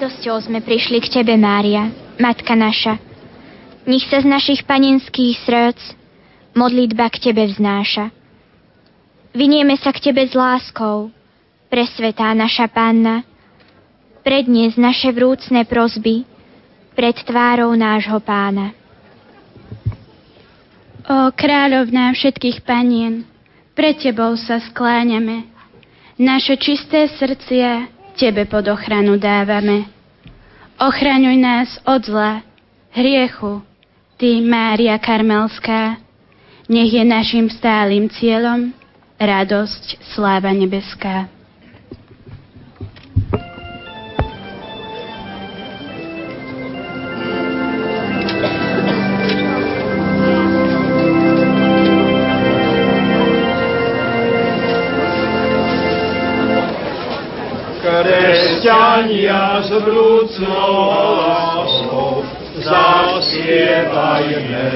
[0.00, 2.96] Radosťou sme prišli k Tebe, Mária, Matka naša.
[3.84, 5.76] Nech sa z našich panenských srdc
[6.56, 8.08] modlitba k Tebe vznáša.
[9.36, 11.12] Vynieme sa k Tebe s láskou,
[11.68, 13.28] presvetá naša Panna,
[14.24, 16.24] prednies naše vrúcne prozby
[16.96, 18.72] pred tvárou nášho pána.
[21.12, 23.28] O kráľovná všetkých panien,
[23.76, 25.44] pred Tebou sa skláňame.
[26.16, 29.88] Naše čisté srdcia Tebe pod ochranu dávame.
[30.76, 32.44] Ochraňuj nás od zla,
[32.92, 33.64] hriechu,
[34.20, 35.96] Ty, Mária Karmelská,
[36.68, 38.76] nech je našim stálym cieľom
[39.16, 41.32] radosť, sláva nebeská.
[59.80, 60.68] Vrúcnou
[61.16, 62.20] láskou
[62.60, 64.68] zaspievajme.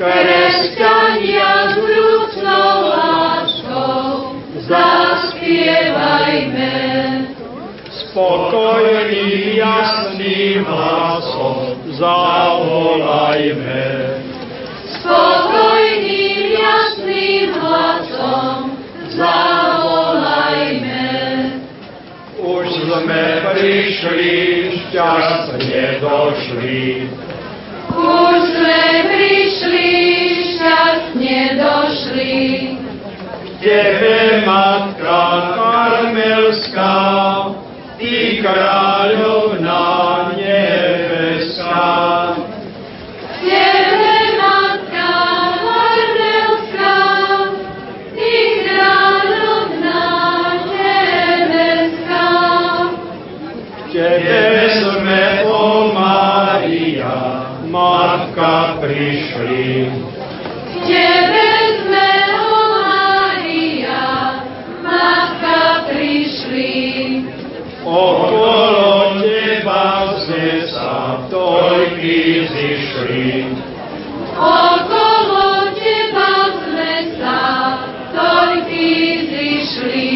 [0.00, 4.32] Kresťania s vrúcnou láskou
[4.64, 6.72] zaspievajme.
[7.92, 13.84] Spokojný, jasným hlasom zavolajme.
[15.00, 18.72] Spokojným, jasným hlasom
[19.12, 19.81] zavolajme
[22.86, 24.34] sme prišli,
[24.74, 27.06] šťastne došli.
[27.92, 29.90] Už sme prišli,
[30.56, 32.34] šťastne došli.
[33.62, 36.98] Tebe, Matka Karmelská,
[37.98, 40.01] Ty kráľovná
[58.32, 59.92] Matka, prišli.
[60.88, 61.52] Tebe
[61.84, 64.08] sme, o Mária,
[64.80, 66.80] Matka, prišli.
[67.84, 73.52] Okolo Teba sme sa toľky zišli.
[74.40, 77.40] Okolo Teba sme sa
[78.16, 78.88] toľky
[79.28, 80.08] zišli.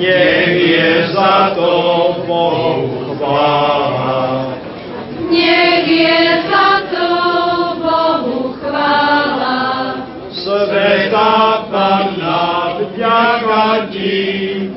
[0.00, 1.76] Nech je za to
[2.24, 3.81] Bohu chvála.
[10.62, 14.70] Svetá Panna, vďaka Ti,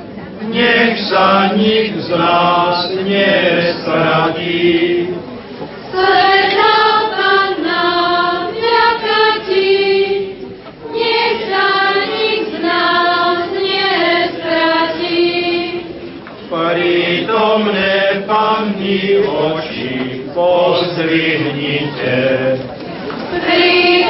[0.50, 4.66] nech sa nik z nás nestratí.
[5.94, 6.78] Svetá
[7.14, 7.86] Panna,
[8.50, 9.78] vďaka Ti,
[10.90, 11.70] nech sa
[12.10, 15.22] nik z nás nestratí.
[16.50, 22.18] Prítomné Panny oči, pozdvihnite.
[23.36, 24.05] Prítomné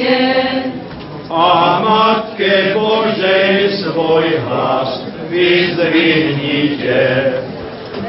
[0.00, 0.72] pozdvihnite.
[1.30, 7.02] A Matke Božej svoj hlas vyzdvihnite.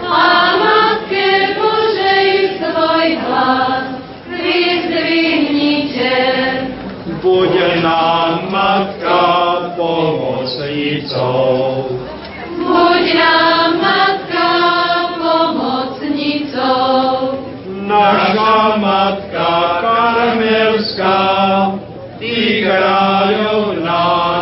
[0.02, 6.18] A Matke Božej svoj hlas vyzdvihnite.
[7.22, 7.54] Buď
[7.86, 9.22] nám Matka
[9.78, 11.46] pomocnicou.
[12.58, 14.50] Buď nám Matka
[15.22, 17.21] pomocnicou.
[17.92, 19.52] Naša Matka
[19.84, 21.20] Karmelská,
[22.16, 24.41] Ty kráľovná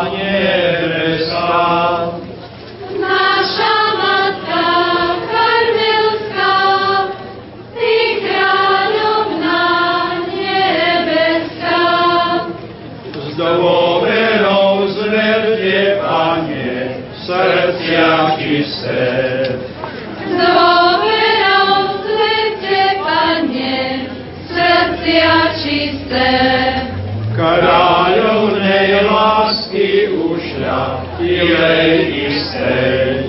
[29.20, 31.92] Lásky ušľachtilej
[32.32, 33.28] istej.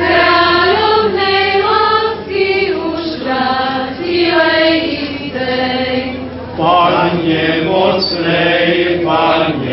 [0.00, 6.24] Kráľovnej lásky už vrátilej istej.
[6.56, 9.69] Panne mocnej, Panne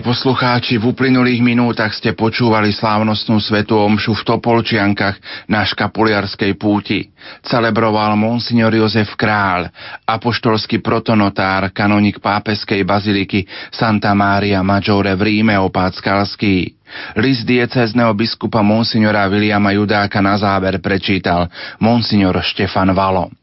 [0.00, 5.16] Poslucháči, v uplynulých minútach ste počúvali slávnostnú svetú omšu v Topolčiankach
[5.46, 7.12] na škapuliarskej púti.
[7.44, 9.68] Celebroval monsignor Jozef Král,
[10.08, 16.74] apoštolský protonotár, kanonik pápeskej baziliky Santa Maria Maggiore v Ríme opát Skalský.
[17.14, 21.46] List diecezneho biskupa monsignora Viliama Judáka na záver prečítal
[21.78, 23.39] monsignor Štefan Valo.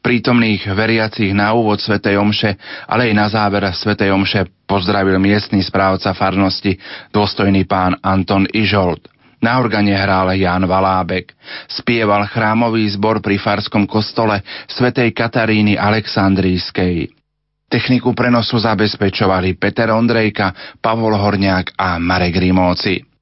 [0.00, 2.50] Prítomných veriacich na úvod Svetej Omše,
[2.86, 6.76] ale aj na záver Svetej Omše pozdravil miestny správca farnosti,
[7.14, 9.08] dôstojný pán Anton Ižold.
[9.36, 11.36] Na organe hral Jan Valábek.
[11.68, 17.12] Spieval chrámový zbor pri farskom kostole svätej Kataríny Aleksandrískej.
[17.66, 23.15] Techniku prenosu zabezpečovali Peter Ondrejka, Pavol Horniak a Marek Rimóci.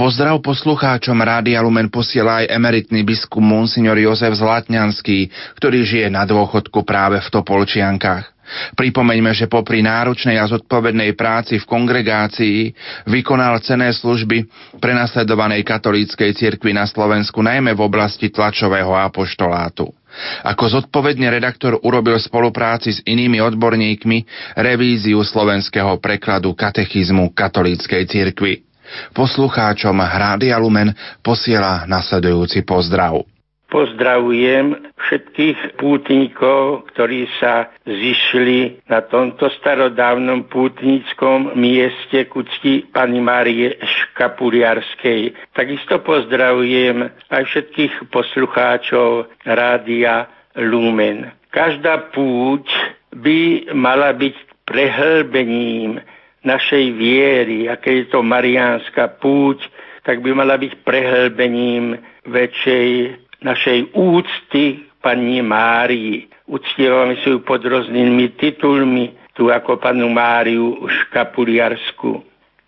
[0.00, 5.28] Pozdrav poslucháčom Rádia Lumen posiela aj emeritný biskup Monsignor Jozef Zlatňanský,
[5.60, 8.24] ktorý žije na dôchodku práve v Topolčiankách.
[8.80, 12.72] Pripomeňme, že popri náročnej a zodpovednej práci v kongregácii
[13.12, 14.48] vykonal cené služby
[14.80, 19.92] prenasledovanej katolíckej cirkvi na Slovensku najmä v oblasti tlačového apoštolátu.
[20.48, 24.24] Ako zodpovedne redaktor urobil v spolupráci s inými odborníkmi
[24.64, 28.69] revíziu slovenského prekladu katechizmu katolíckej cirkvi.
[29.14, 33.22] Poslucháčom Hrádia Lumen posiela nasledujúci pozdrav.
[33.70, 43.78] Pozdravujem všetkých pútnikov, ktorí sa zišli na tomto starodávnom pútnickom mieste ku cti Pani Márie
[43.78, 45.54] Škapuliarskej.
[45.54, 50.26] Takisto pozdravujem aj všetkých poslucháčov Rádia
[50.58, 51.30] Lumen.
[51.54, 52.66] Každá púť
[53.14, 54.34] by mala byť
[54.66, 56.02] prehlbením
[56.44, 59.60] našej viery, aké je to mariánska púť,
[60.02, 62.88] tak by mala byť prehlbením väčšej
[63.44, 66.28] našej úcty pani Márii.
[66.48, 72.20] Uctievame si ju pod rôznymi titulmi, tu ako panu Máriu Škapuliarsku.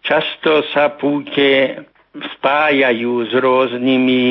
[0.02, 1.82] Často sa púte
[2.12, 4.24] spájajú s rôznymi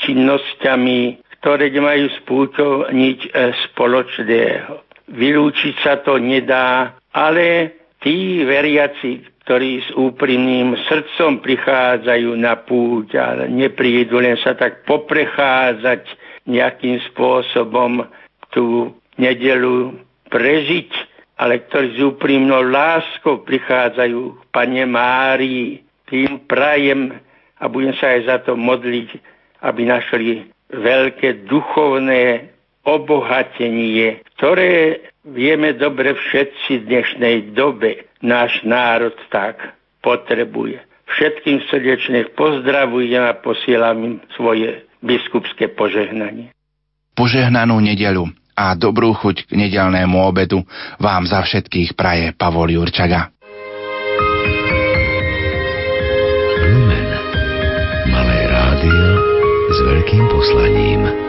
[0.00, 1.00] činnosťami,
[1.40, 4.82] ktoré nemajú s púťou nič e, spoločného.
[5.12, 7.70] Vylúčiť sa to nedá, ale
[8.00, 16.02] tí veriaci, ktorí s úprimným srdcom prichádzajú na púť a neprídu len sa tak poprechádzať
[16.50, 18.02] nejakým spôsobom
[18.50, 19.94] tú nedelu
[20.30, 20.90] prežiť,
[21.38, 25.84] ale ktorí s úprimnou láskou prichádzajú k Pane Márii.
[26.06, 27.14] Tým prajem
[27.58, 29.08] a budem sa aj za to modliť,
[29.62, 32.50] aby našli veľké duchovné
[32.86, 40.78] obohatenie, ktoré vieme dobre všetci v dnešnej dobe náš národ tak potrebuje.
[41.06, 46.50] Všetkým srdečne pozdravujem a posielam im svoje biskupské požehnanie.
[47.14, 48.26] Požehnanú nedelu
[48.58, 50.66] a dobrú chuť k nedelnému obedu
[50.98, 53.30] vám za všetkých praje Pavol Jurčaga.
[56.66, 57.08] Lumen.
[58.10, 59.06] Malé rádio
[59.70, 61.25] s veľkým poslaním.